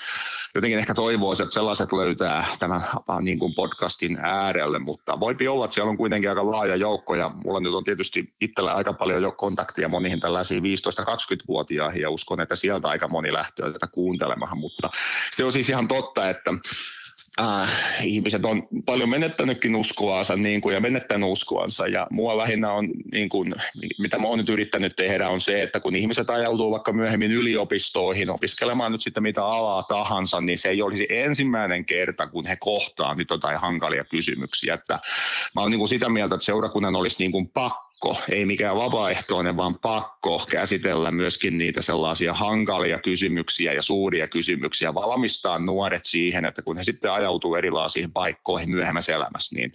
jotenkin 0.56 0.80
ehkä 0.80 0.94
toivoisin, 0.94 1.44
että 1.44 1.54
sellaiset 1.54 1.94
löytää 1.94 2.46
tämän 2.60 2.82
niin 3.22 3.40
kuin 3.40 3.54
podcastin 3.56 4.18
äärelle, 4.22 4.80
mutta 4.80 5.20
voipi 5.20 5.48
olla, 5.48 5.66
että 5.66 5.76
siellä 5.76 5.90
on 5.90 5.98
kuitenkin 5.98 6.30
aika 6.30 6.52
laaja 6.52 6.76
joukko 6.76 7.16
ja 7.16 7.32
mulla 7.46 7.60
nyt 7.60 7.74
on 7.74 7.84
tietysti 7.84 8.34
itsellä 8.42 8.74
aika 8.74 8.94
paljon 8.94 9.22
jo 9.22 9.32
kontaktia 9.32 9.90
moniin 9.90 10.20
tällaisiin 10.20 10.64
15-20-vuotiaihin 10.64 12.02
ja 12.02 12.10
uskon, 12.10 12.42
että 12.42 12.56
sieltä 12.56 12.88
aika 12.88 13.08
moni 13.08 13.34
lähtee 13.34 13.74
tätä 13.74 13.88
kuuntelemaan, 13.88 14.58
mutta 14.58 14.90
se 15.32 15.44
on 15.44 15.52
siis 15.52 15.70
ihan 15.70 15.88
totta, 15.88 16.30
että 16.30 16.52
äh, 17.40 17.70
ihmiset 18.04 18.46
on 18.46 18.68
paljon 18.86 19.10
menettänytkin 19.10 19.76
uskoansa 19.76 20.36
niin 20.36 20.62
kuin, 20.62 20.74
ja 20.74 20.82
menettänyt 20.82 21.30
uskoansa. 21.30 21.88
Ja 21.88 22.08
mua 22.12 22.38
lähinnä 22.38 22.72
on, 22.72 22.90
niin 23.12 23.30
kuin, 23.30 23.54
mitä 24.00 24.20
mä 24.20 24.28
oon 24.28 24.38
nyt 24.38 24.50
yrittänyt 24.50 24.96
tehdä, 24.96 25.30
on 25.30 25.40
se, 25.40 25.64
että 25.64 25.80
kun 25.80 25.96
ihmiset 25.96 26.30
ajautuu 26.30 26.72
vaikka 26.72 26.94
myöhemmin 26.94 27.32
yliopistoihin 27.32 28.30
opiskelemaan 28.30 28.92
nyt 28.92 29.02
sitten 29.02 29.24
mitä 29.24 29.46
alaa 29.46 29.84
tahansa, 29.84 30.42
niin 30.42 30.58
se 30.58 30.70
ei 30.70 30.82
olisi 30.82 31.08
ensimmäinen 31.10 31.86
kerta, 31.86 32.28
kun 32.28 32.48
he 32.48 32.56
kohtaa 32.56 33.16
nyt 33.16 33.30
jotain 33.30 33.58
hankalia 33.58 34.04
kysymyksiä. 34.04 34.74
Että 34.74 35.00
mä 35.56 35.62
oon 35.62 35.72
niin 35.72 35.80
kuin 35.80 35.90
sitä 35.90 36.10
mieltä, 36.10 36.36
että 36.36 36.46
seurakunnan 36.46 36.96
olisi 36.96 37.24
niin 37.24 37.32
kuin 37.32 37.50
pakko 37.50 37.87
pakko, 38.00 38.24
ei 38.32 38.46
mikään 38.46 38.76
vapaaehtoinen, 38.76 39.58
vaan 39.58 39.80
pakko 39.80 40.46
käsitellä 40.52 41.12
myöskin 41.12 41.58
niitä 41.58 41.82
sellaisia 41.82 42.34
hankalia 42.34 43.00
kysymyksiä 43.00 43.74
ja 43.74 43.82
suuria 43.82 44.28
kysymyksiä, 44.28 44.94
valmistaa 44.94 45.60
nuoret 45.60 46.06
siihen, 46.06 46.46
että 46.46 46.62
kun 46.62 46.78
he 46.78 46.84
sitten 46.84 47.12
ajautuu 47.12 47.56
erilaisiin 47.56 48.12
paikkoihin 48.12 48.70
myöhemmässä 48.70 49.16
elämässä, 49.16 49.56
niin 49.56 49.74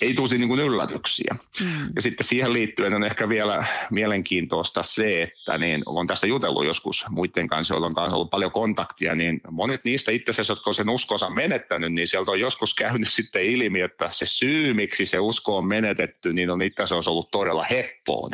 ei 0.00 0.14
tulisi 0.14 0.38
niin 0.38 0.48
kuin 0.48 0.60
yllätyksiä. 0.60 1.36
Mm. 1.60 1.66
Ja 1.96 2.02
sitten 2.02 2.26
siihen 2.26 2.52
liittyen 2.52 2.94
on 2.94 3.04
ehkä 3.04 3.28
vielä 3.28 3.64
mielenkiintoista 3.90 4.82
se, 4.82 5.22
että 5.22 5.58
niin 5.58 5.82
olen 5.86 6.06
tästä 6.06 6.26
jutellut 6.26 6.66
joskus 6.66 7.04
muiden 7.10 7.48
kanssa, 7.48 7.74
joilla 7.74 7.86
on 7.86 7.94
kanssa 7.94 8.16
ollut 8.16 8.30
paljon 8.30 8.52
kontaktia, 8.52 9.14
niin 9.14 9.40
monet 9.50 9.84
niistä 9.84 10.12
itse 10.12 10.30
asiassa, 10.30 10.52
jotka 10.52 10.70
on 10.70 10.74
sen 10.74 10.88
uskonsa 10.88 11.30
menettänyt, 11.30 11.92
niin 11.92 12.08
sieltä 12.08 12.30
on 12.30 12.40
joskus 12.40 12.74
käynyt 12.74 13.08
sitten 13.08 13.42
ilmi, 13.42 13.80
että 13.80 14.08
se 14.10 14.26
syy, 14.26 14.74
miksi 14.74 15.06
se 15.06 15.18
usko 15.18 15.56
on 15.56 15.66
menetetty, 15.66 16.32
niin 16.32 16.50
on 16.50 16.62
itse 16.62 16.82
asiassa 16.82 17.10
ollut 17.10 17.30
todella 17.30 17.53
todella 17.54 17.66
heppoon. 17.70 18.30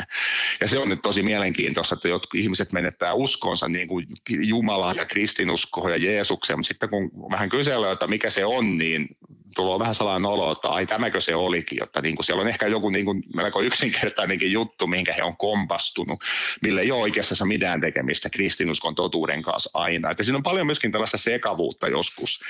Ja 0.60 0.68
se 0.68 0.78
on 0.78 0.88
nyt 0.88 1.02
tosi 1.02 1.22
mielenkiintoista, 1.22 1.94
että 1.94 2.08
jotkut 2.08 2.40
ihmiset 2.40 2.72
menettää 2.72 3.14
uskonsa 3.14 3.68
niin 3.68 3.88
kuin 3.88 4.06
Jumalaan 4.28 4.96
ja 4.96 5.04
kristinuskoon 5.04 5.90
ja 5.90 5.96
Jeesukseen, 5.96 6.58
mutta 6.58 6.68
sitten 6.68 6.88
kun 6.88 7.10
vähän 7.30 7.48
kysellään, 7.48 7.92
että 7.92 8.06
mikä 8.06 8.30
se 8.30 8.44
on, 8.44 8.78
niin 8.78 9.08
tulee 9.56 9.78
vähän 9.78 9.94
sellainen 9.94 10.26
olo, 10.26 10.52
että 10.52 10.68
ai 10.68 10.86
tämäkö 10.86 11.20
se 11.20 11.34
olikin, 11.34 11.78
jotta 11.78 12.00
niin 12.00 12.16
kuin 12.16 12.24
siellä 12.24 12.42
on 12.42 12.48
ehkä 12.48 12.66
joku 12.66 12.90
niin 12.90 13.04
kuin 13.04 13.22
melko 13.34 13.60
yksinkertainenkin 13.60 14.52
juttu, 14.52 14.86
minkä 14.86 15.12
he 15.12 15.22
on 15.22 15.36
kompastunut, 15.36 16.20
mille 16.62 16.80
ei 16.80 16.92
ole 16.92 17.00
oikeastaan 17.00 17.48
mitään 17.48 17.80
tekemistä 17.80 18.30
kristinuskon 18.30 18.94
totuuden 18.94 19.42
kanssa 19.42 19.70
aina. 19.74 20.10
Että 20.10 20.22
siinä 20.22 20.36
on 20.36 20.42
paljon 20.42 20.66
myöskin 20.66 20.92
tällaista 20.92 21.16
sekavuutta 21.16 21.88
joskus 21.88 22.40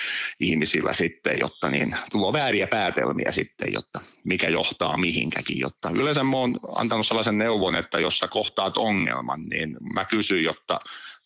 ihmisillä 0.40 0.92
sitten, 0.92 1.38
jotta 1.40 1.70
niin, 1.70 1.96
tulee 2.12 2.32
vääriä 2.32 2.66
päätelmiä 2.66 3.32
sitten, 3.32 3.72
jotta 3.72 4.00
mikä 4.24 4.48
johtaa 4.48 4.96
mihinkäkin. 4.96 5.58
Jotta 5.58 5.90
yleensä 5.90 6.24
mä 6.24 6.36
oon 6.36 6.60
antanut 6.74 7.06
sellaisen 7.06 7.38
neuvon, 7.38 7.76
että 7.76 8.00
jos 8.00 8.18
sä 8.18 8.28
kohtaat 8.28 8.76
ongelman, 8.76 9.42
niin 9.42 9.76
mä 9.94 10.04
kysyn, 10.04 10.44
jotta 10.44 10.80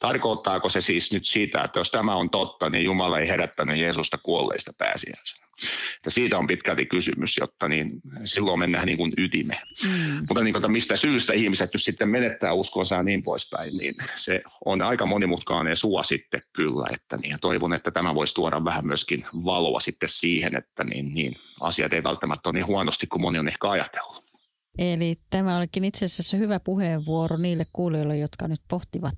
tarkoittaako 0.06 0.68
se 0.68 0.80
siis 0.80 1.12
nyt 1.12 1.26
sitä, 1.26 1.62
että 1.62 1.80
jos 1.80 1.90
tämä 1.90 2.14
on 2.14 2.30
totta, 2.30 2.70
niin 2.70 2.84
Jumala 2.84 3.18
ei 3.18 3.28
herättänyt 3.28 3.78
Jeesusta 3.78 4.18
kuolleista 4.18 4.72
pääsiäisenä. 4.78 5.46
Että 5.96 6.10
siitä 6.10 6.38
on 6.38 6.46
pitkälti 6.46 6.86
kysymys, 6.86 7.36
jotta 7.40 7.68
niin 7.68 7.90
silloin 8.24 8.58
mennään 8.58 8.86
niin 8.86 8.98
kuin 8.98 9.12
ytimeen. 9.18 9.60
Mm. 9.84 10.16
Mutta 10.28 10.44
niin 10.44 10.54
kuin, 10.54 10.72
mistä 10.72 10.96
syystä 10.96 11.32
ihmiset 11.32 11.70
nyt 11.74 11.82
sitten 11.82 12.08
menettää 12.08 12.52
uskonsa 12.52 12.94
ja 12.94 13.02
niin 13.02 13.22
poispäin, 13.22 13.76
niin 13.76 13.94
se 14.14 14.42
on 14.64 14.82
aika 14.82 15.06
monimutkainen 15.06 15.76
sua 15.76 16.02
sitten 16.02 16.42
kyllä. 16.52 16.86
Että 16.92 17.16
niin, 17.16 17.36
toivon, 17.40 17.74
että 17.74 17.90
tämä 17.90 18.14
voisi 18.14 18.34
tuoda 18.34 18.64
vähän 18.64 18.86
myöskin 18.86 19.26
valoa 19.44 19.80
sitten 19.80 20.08
siihen, 20.08 20.56
että 20.56 20.84
niin, 20.84 21.14
niin 21.14 21.32
asiat 21.60 21.92
ei 21.92 22.02
välttämättä 22.02 22.48
ole 22.48 22.54
niin 22.54 22.66
huonosti 22.66 23.06
kuin 23.06 23.22
moni 23.22 23.38
on 23.38 23.48
ehkä 23.48 23.70
ajatellut. 23.70 24.23
Eli 24.78 25.16
tämä 25.30 25.56
olikin 25.56 25.84
itse 25.84 26.04
asiassa 26.04 26.36
hyvä 26.36 26.60
puheenvuoro 26.60 27.36
niille 27.36 27.66
kuulijoille, 27.72 28.18
jotka 28.18 28.48
nyt 28.48 28.60
pohtivat 28.68 29.14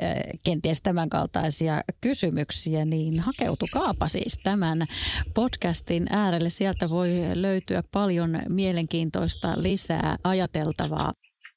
eh, 0.00 0.16
kenties 0.42 0.82
tämän 0.82 1.08
kaltaisia 1.08 1.80
kysymyksiä, 2.00 2.84
niin 2.84 3.20
hakeutukaapa 3.20 4.08
siis 4.08 4.38
tämän 4.42 4.82
podcastin 5.34 6.06
äärelle. 6.10 6.50
Sieltä 6.50 6.90
voi 6.90 7.10
löytyä 7.34 7.82
paljon 7.92 8.42
mielenkiintoista 8.48 9.54
lisää 9.56 10.16
ajateltavaa. 10.24 11.12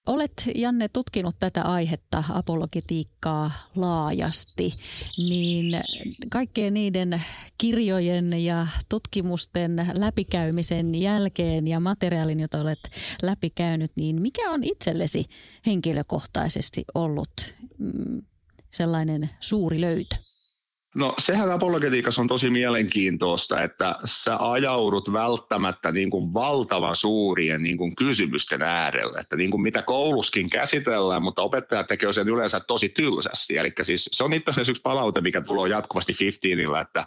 Olet, 0.07 0.49
Janne, 0.55 0.87
tutkinut 0.87 1.35
tätä 1.39 1.63
aihetta, 1.63 2.23
apologetiikkaa 2.29 3.51
laajasti, 3.75 4.73
niin 5.17 5.81
kaikkien 6.29 6.73
niiden 6.73 7.21
kirjojen 7.57 8.45
ja 8.45 8.67
tutkimusten 8.89 9.87
läpikäymisen 9.93 10.95
jälkeen 10.95 11.67
ja 11.67 11.79
materiaalin, 11.79 12.39
jota 12.39 12.61
olet 12.61 12.89
läpikäynyt, 13.21 13.91
niin 13.95 14.21
mikä 14.21 14.51
on 14.51 14.63
itsellesi 14.63 15.25
henkilökohtaisesti 15.65 16.85
ollut 16.95 17.53
mm, 17.77 18.21
sellainen 18.71 19.29
suuri 19.39 19.81
löytö? 19.81 20.15
No 20.97 21.13
sehän 21.19 21.51
apologetiikassa 21.51 22.21
on 22.21 22.27
tosi 22.27 22.49
mielenkiintoista, 22.49 23.63
että 23.63 23.95
sä 24.05 24.37
ajaudut 24.39 25.13
välttämättä 25.13 25.91
niin 25.91 26.09
kuin 26.09 26.33
valtavan 26.33 26.95
suurien 26.95 27.63
niin 27.63 27.77
kuin 27.77 27.95
kysymysten 27.95 28.61
äärelle, 28.61 29.19
että 29.19 29.35
niin 29.35 29.51
kuin 29.51 29.61
mitä 29.61 29.81
kouluskin 29.81 30.49
käsitellään, 30.49 31.23
mutta 31.23 31.41
opettaja 31.41 31.83
tekee 31.83 32.13
sen 32.13 32.29
yleensä 32.29 32.59
tosi 32.59 32.89
tylsästi. 32.89 33.57
Eli 33.57 33.73
siis 33.81 34.09
se 34.11 34.23
on 34.23 34.33
itse 34.33 34.49
asiassa 34.49 34.71
yksi 34.71 34.81
palaute, 34.81 35.21
mikä 35.21 35.41
tulee 35.41 35.69
jatkuvasti 35.69 36.13
15 36.19 36.81
että 36.81 37.05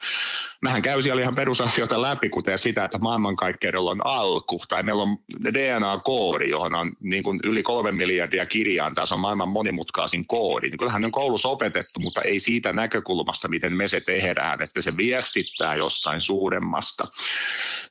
mähän 0.62 0.83
käy 0.83 1.03
siellä 1.03 1.22
ihan 1.22 1.35
perusasioita 1.35 2.03
läpi, 2.03 2.29
kuten 2.29 2.59
sitä, 2.59 2.85
että 2.85 2.98
maailmankaikkeudella 2.98 3.90
on 3.90 4.07
alku, 4.07 4.61
tai 4.68 4.83
meillä 4.83 5.03
on 5.03 5.16
DNA-koodi, 5.53 6.50
johon 6.50 6.74
on 6.74 6.92
niin 7.00 7.22
kuin 7.22 7.40
yli 7.44 7.62
kolme 7.62 7.92
miljardia 7.92 8.46
kirjaan, 8.46 8.94
tässä 8.94 9.14
on 9.14 9.20
maailman 9.20 9.48
monimutkaisin 9.48 10.26
koodi. 10.26 10.68
Niin 10.68 10.79
kyllähän 10.79 11.05
on 11.05 11.12
koulussa 11.12 11.48
opetettu, 11.48 12.00
mutta 12.00 12.22
ei 12.22 12.40
siitä 12.40 12.72
näkökulmasta, 12.72 13.48
miten 13.48 13.79
me 13.80 13.88
se 13.88 14.00
tehdään, 14.00 14.62
että 14.62 14.80
se 14.80 14.96
viestittää 14.96 15.76
jostain 15.76 16.20
suuremmasta. 16.20 17.04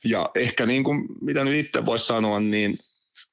Ja 0.04 0.30
ehkä 0.34 0.66
niin 0.66 0.84
kuin, 0.84 1.04
mitä 1.20 1.44
nyt 1.44 1.66
itse 1.66 1.86
voisi 1.86 2.06
sanoa, 2.06 2.40
niin 2.40 2.78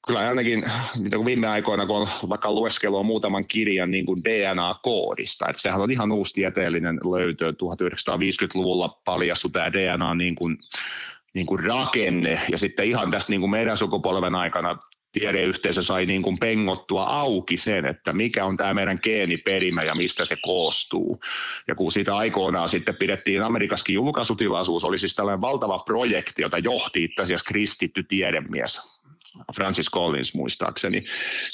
kyllä 0.07 0.19
ainakin 0.19 0.63
mitä 0.97 1.17
viime 1.25 1.47
aikoina, 1.47 1.85
kun 1.85 1.95
on 1.95 2.07
vaikka 2.29 2.51
lueskelua 2.51 3.03
muutaman 3.03 3.47
kirjan 3.47 3.91
niin 3.91 4.05
kuin 4.05 4.23
DNA-koodista, 4.23 5.49
että 5.49 5.61
sehän 5.61 5.81
on 5.81 5.91
ihan 5.91 6.11
uusi 6.11 6.33
tieteellinen 6.33 6.99
löytö, 7.11 7.51
1950-luvulla 7.51 9.01
paljastu 9.05 9.49
tämä 9.49 9.73
DNA 9.73 10.15
niin 10.15 10.35
kuin, 10.35 10.57
niin 11.33 11.45
kuin 11.45 11.63
rakenne, 11.63 12.41
ja 12.51 12.57
sitten 12.57 12.85
ihan 12.85 13.11
tässä 13.11 13.31
niin 13.31 13.41
kuin 13.41 13.51
meidän 13.51 13.77
sukupolven 13.77 14.35
aikana 14.35 14.77
tiedeyhteisö 15.19 15.81
sai 15.81 16.05
niin 16.05 16.21
kuin 16.21 16.37
pengottua 16.37 17.03
auki 17.03 17.57
sen, 17.57 17.85
että 17.85 18.13
mikä 18.13 18.45
on 18.45 18.57
tämä 18.57 18.73
meidän 18.73 18.99
geeniperimä 19.03 19.83
ja 19.83 19.95
mistä 19.95 20.25
se 20.25 20.37
koostuu. 20.41 21.19
Ja 21.67 21.75
kun 21.75 21.91
siitä 21.91 22.17
aikoinaan 22.17 22.69
sitten 22.69 22.95
pidettiin 22.95 23.43
Amerikaskin 23.43 23.93
julkaisutilaisuus, 23.93 24.83
oli 24.83 24.97
siis 24.97 25.15
tällainen 25.15 25.41
valtava 25.41 25.79
projekti, 25.79 26.41
jota 26.41 26.57
johti 26.57 27.03
itse 27.03 27.21
asiassa 27.21 27.47
kristitty 27.47 28.03
tiedemies 28.03 28.97
Francis 29.55 29.89
Collins 29.89 30.35
muistaakseni, 30.35 31.03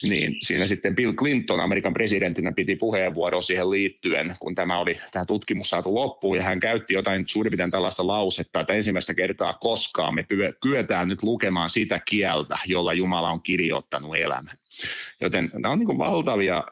niin 0.03 0.35
siinä 0.41 0.67
sitten 0.67 0.95
Bill 0.95 1.13
Clinton 1.13 1.59
Amerikan 1.59 1.93
presidentinä 1.93 2.51
piti 2.51 2.75
puheenvuoro 2.75 3.41
siihen 3.41 3.69
liittyen, 3.69 4.35
kun 4.39 4.55
tämä 4.55 4.79
oli 4.79 4.99
tämä 5.11 5.25
tutkimus 5.25 5.69
saatu 5.69 5.95
loppuun, 5.95 6.37
ja 6.37 6.43
hän 6.43 6.59
käytti 6.59 6.93
jotain 6.93 7.23
suurin 7.27 7.51
piirtein 7.51 7.71
tällaista 7.71 8.07
lausetta, 8.07 8.59
että 8.59 8.73
ensimmäistä 8.73 9.13
kertaa 9.13 9.53
koskaan 9.53 10.15
me 10.15 10.25
kyetään 10.61 11.07
nyt 11.07 11.23
lukemaan 11.23 11.69
sitä 11.69 11.99
kieltä, 12.09 12.57
jolla 12.67 12.93
Jumala 12.93 13.29
on 13.29 13.41
kirjoittanut 13.41 14.15
elämän. 14.15 14.57
Joten 15.21 15.51
nämä 15.53 15.71
on 15.71 15.79
niin 15.79 15.87
kuin 15.87 15.97
valtavia, 15.97 16.63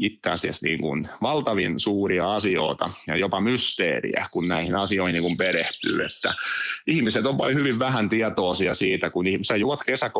itse 0.00 0.30
asiassa 0.30 0.66
niin 0.66 0.80
kuin 0.80 1.08
valtavin 1.22 1.80
suuria 1.80 2.34
asioita 2.34 2.90
ja 3.06 3.16
jopa 3.16 3.40
mysteeriä, 3.40 4.26
kun 4.30 4.48
näihin 4.48 4.76
asioihin 4.76 5.12
niin 5.12 5.22
kuin 5.22 5.36
perehtyy. 5.36 6.04
Että 6.04 6.34
ihmiset 6.86 7.26
on 7.26 7.38
vain 7.38 7.54
hyvin 7.54 7.78
vähän 7.78 8.08
tietoisia 8.08 8.74
siitä, 8.74 9.10
kun 9.10 9.26
ihmiset 9.26 9.60
juot 9.60 9.80
kesä, 9.86 10.10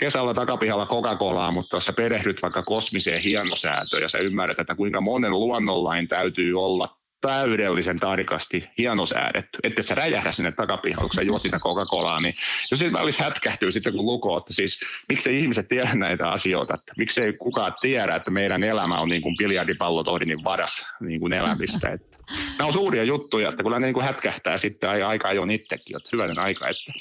kesällä 0.00 0.34
takapihalla 0.34 0.86
Coca-Colaa, 0.86 1.50
mutta 1.50 1.76
jos 1.76 1.86
sä 1.86 1.92
perehdyt 1.92 2.42
vaikka 2.42 2.62
kosmiseen 2.62 3.22
hienosäätöön 3.22 4.02
ja 4.02 4.08
sä 4.08 4.18
ymmärrät, 4.18 4.58
että 4.58 4.74
kuinka 4.74 5.00
monen 5.00 5.30
luonnonlain 5.30 6.08
täytyy 6.08 6.62
olla 6.62 6.88
täydellisen 7.20 8.00
tarkasti 8.00 8.68
hienosäädetty, 8.78 9.58
että 9.62 9.82
sä 9.82 9.94
räjähdä 9.94 10.32
sinne 10.32 10.52
takapihalle, 10.52 11.08
kun 11.08 11.14
sä 11.14 11.22
juot 11.22 11.42
sitä 11.42 11.58
Coca-Colaa, 11.58 12.20
niin 12.20 12.34
jos 12.70 12.80
sitten 12.80 13.02
olisi 13.02 13.22
hätkähtyy 13.22 13.70
sitten 13.70 13.92
kun 13.92 14.06
lukoo, 14.06 14.38
että 14.38 14.52
siis 14.52 14.80
miksei 15.08 15.40
ihmiset 15.40 15.68
tiedä 15.68 15.94
näitä 15.94 16.30
asioita, 16.30 16.74
että 16.74 16.92
miksei 16.96 17.32
kukaan 17.32 17.74
tiedä, 17.80 18.14
että 18.14 18.30
meidän 18.30 18.62
elämä 18.62 18.98
on 18.98 19.08
niin 19.08 19.22
kuin 19.22 19.36
biljardipallot 19.36 20.08
Odinin 20.08 20.44
varas 20.44 20.86
niin 21.00 21.20
kuin 21.20 21.32
elämistä. 21.32 21.88
Että 22.00 22.18
nämä 22.58 22.66
on 22.66 22.72
suuria 22.72 23.04
juttuja, 23.04 23.48
että 23.48 23.62
kyllä 23.62 23.78
ne 23.78 23.86
niin 23.86 23.94
kuin 23.94 24.06
hätkähtää 24.06 24.58
sitten 24.58 24.90
aika 25.06 25.32
jo 25.32 25.46
itsekin, 25.50 25.96
että 25.96 26.08
hyvänen 26.12 26.38
aika, 26.38 26.68
että 26.68 26.92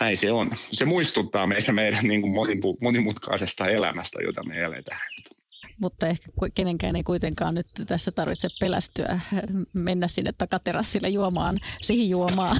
näin 0.00 0.16
se 0.16 0.32
on. 0.32 0.50
Se 0.54 0.84
muistuttaa 0.84 1.46
meitä 1.46 1.72
meidän 1.72 2.04
niin 2.04 2.22
kuin 2.22 2.32
monimutkaisesta 2.80 3.68
elämästä, 3.68 4.18
jota 4.22 4.44
me 4.44 4.60
eletään 4.60 5.00
mutta 5.80 6.06
ehkä 6.06 6.30
kenenkään 6.54 6.96
ei 6.96 7.02
kuitenkaan 7.02 7.54
nyt 7.54 7.66
tässä 7.86 8.10
tarvitse 8.10 8.48
pelästyä 8.60 9.20
mennä 9.72 10.08
sinne 10.08 10.32
takaterassille 10.38 11.08
juomaan, 11.08 11.60
siihen 11.82 12.08
juomaan 12.08 12.56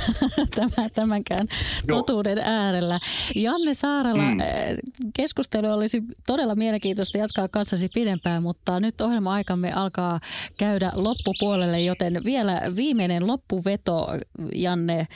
tämänkään 0.95 1.47
totuuden 1.87 2.39
äärellä. 2.39 3.01
Janne 3.37 3.75
Saarela, 3.75 4.23
mm. 4.23 4.41
Eh, 4.41 4.77
keskustelu 5.17 5.73
olisi 5.73 6.03
todella 6.27 6.55
mielenkiintoista 6.55 7.19
jatkaa 7.19 7.49
kanssasi 7.49 7.89
pidempään, 7.95 8.43
mutta 8.43 8.81
nyt 8.81 9.01
ohjelma-aikamme 9.01 9.73
alkaa 9.73 10.21
käydä 10.59 10.93
loppupuolelle, 10.95 11.81
joten 11.81 12.21
vielä 12.25 12.63
viimeinen 12.77 13.27
loppuveto, 13.27 14.07
Janne, 14.55 15.07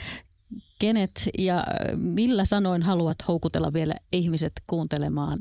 kenet 0.79 1.29
ja 1.37 1.63
millä 1.95 2.45
sanoin 2.45 2.83
haluat 2.83 3.17
houkutella 3.27 3.73
vielä 3.73 3.93
ihmiset 4.11 4.53
kuuntelemaan 4.67 5.39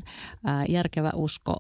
Järkevä 0.69 1.11
usko 1.15 1.57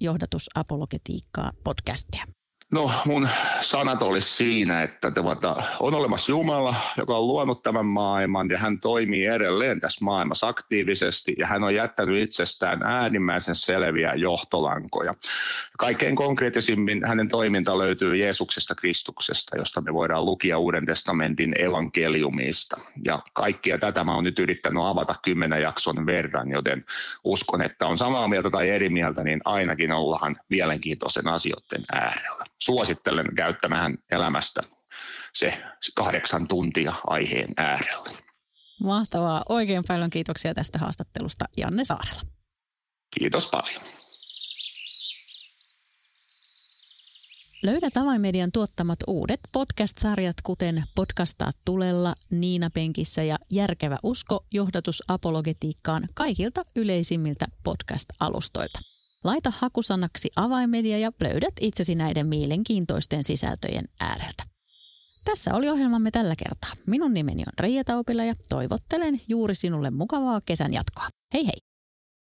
johdatus 0.00 0.48
apologetiikkaa 0.54 1.52
podcastia? 1.64 2.35
No 2.72 2.90
mun 3.04 3.28
sanat 3.60 4.02
olisi 4.02 4.36
siinä, 4.36 4.82
että 4.82 5.10
tuota, 5.10 5.62
on 5.80 5.94
olemassa 5.94 6.32
Jumala, 6.32 6.74
joka 6.98 7.16
on 7.16 7.26
luonut 7.26 7.62
tämän 7.62 7.86
maailman 7.86 8.48
ja 8.50 8.58
hän 8.58 8.80
toimii 8.80 9.26
edelleen 9.26 9.80
tässä 9.80 10.04
maailmassa 10.04 10.48
aktiivisesti 10.48 11.34
ja 11.38 11.46
hän 11.46 11.64
on 11.64 11.74
jättänyt 11.74 12.22
itsestään 12.22 12.82
äärimmäisen 12.82 13.54
selviä 13.54 14.14
johtolankoja. 14.14 15.14
Kaikkein 15.78 16.16
konkreettisimmin 16.16 17.06
hänen 17.06 17.28
toiminta 17.28 17.78
löytyy 17.78 18.16
Jeesuksesta 18.16 18.74
Kristuksesta, 18.74 19.56
josta 19.56 19.80
me 19.80 19.92
voidaan 19.94 20.24
lukia 20.24 20.58
Uuden 20.58 20.86
testamentin 20.86 21.54
evankeliumista. 21.60 22.76
Ja 23.04 23.22
kaikkia 23.32 23.78
tätä 23.78 24.04
mä 24.04 24.14
oon 24.14 24.24
nyt 24.24 24.38
yrittänyt 24.38 24.82
avata 24.82 25.14
kymmenen 25.24 25.62
jakson 25.62 26.06
verran, 26.06 26.50
joten 26.50 26.84
uskon, 27.24 27.62
että 27.62 27.86
on 27.86 27.98
samaa 27.98 28.28
mieltä 28.28 28.50
tai 28.50 28.70
eri 28.70 28.88
mieltä, 28.88 29.22
niin 29.22 29.40
ainakin 29.44 29.92
ollaan 29.92 30.36
mielenkiintoisen 30.48 31.28
asioiden 31.28 31.84
äärellä 31.92 32.55
suosittelen 32.62 33.34
käyttämään 33.34 33.98
elämästä 34.10 34.62
se 35.34 35.62
kahdeksan 35.96 36.48
tuntia 36.48 36.94
aiheen 37.06 37.52
äärellä. 37.56 38.10
Mahtavaa. 38.82 39.42
Oikein 39.48 39.84
paljon 39.88 40.10
kiitoksia 40.10 40.54
tästä 40.54 40.78
haastattelusta 40.78 41.44
Janne 41.56 41.84
Saarella. 41.84 42.22
Kiitos 43.18 43.48
paljon. 43.48 43.82
Löydät 47.62 47.96
Avainmedian 47.96 48.52
tuottamat 48.52 48.98
uudet 49.06 49.40
podcast-sarjat, 49.52 50.36
kuten 50.42 50.84
Podcastaa 50.94 51.50
tulella, 51.64 52.14
Niina 52.30 52.70
Penkissä 52.70 53.22
ja 53.22 53.38
Järkevä 53.50 53.98
usko, 54.02 54.46
johdatus 54.54 55.02
apologetiikkaan 55.08 56.08
kaikilta 56.14 56.62
yleisimmiltä 56.76 57.46
podcast-alustoilta. 57.64 58.95
Laita 59.26 59.52
hakusanaksi 59.58 60.30
Avainmedia 60.36 60.98
ja 60.98 61.12
löydät 61.22 61.54
itsesi 61.60 61.94
näiden 61.94 62.26
mielenkiintoisten 62.26 63.24
sisältöjen 63.24 63.84
ääreltä. 64.00 64.44
Tässä 65.24 65.54
oli 65.54 65.68
ohjelmamme 65.68 66.10
tällä 66.10 66.34
kertaa. 66.36 66.70
Minun 66.86 67.14
nimeni 67.14 67.42
on 67.42 67.52
Reija 67.60 67.84
Taupila 67.84 68.24
ja 68.24 68.34
toivottelen 68.48 69.20
juuri 69.28 69.54
sinulle 69.54 69.90
mukavaa 69.90 70.40
kesän 70.46 70.72
jatkoa. 70.72 71.08
Hei 71.34 71.46
hei! 71.46 71.65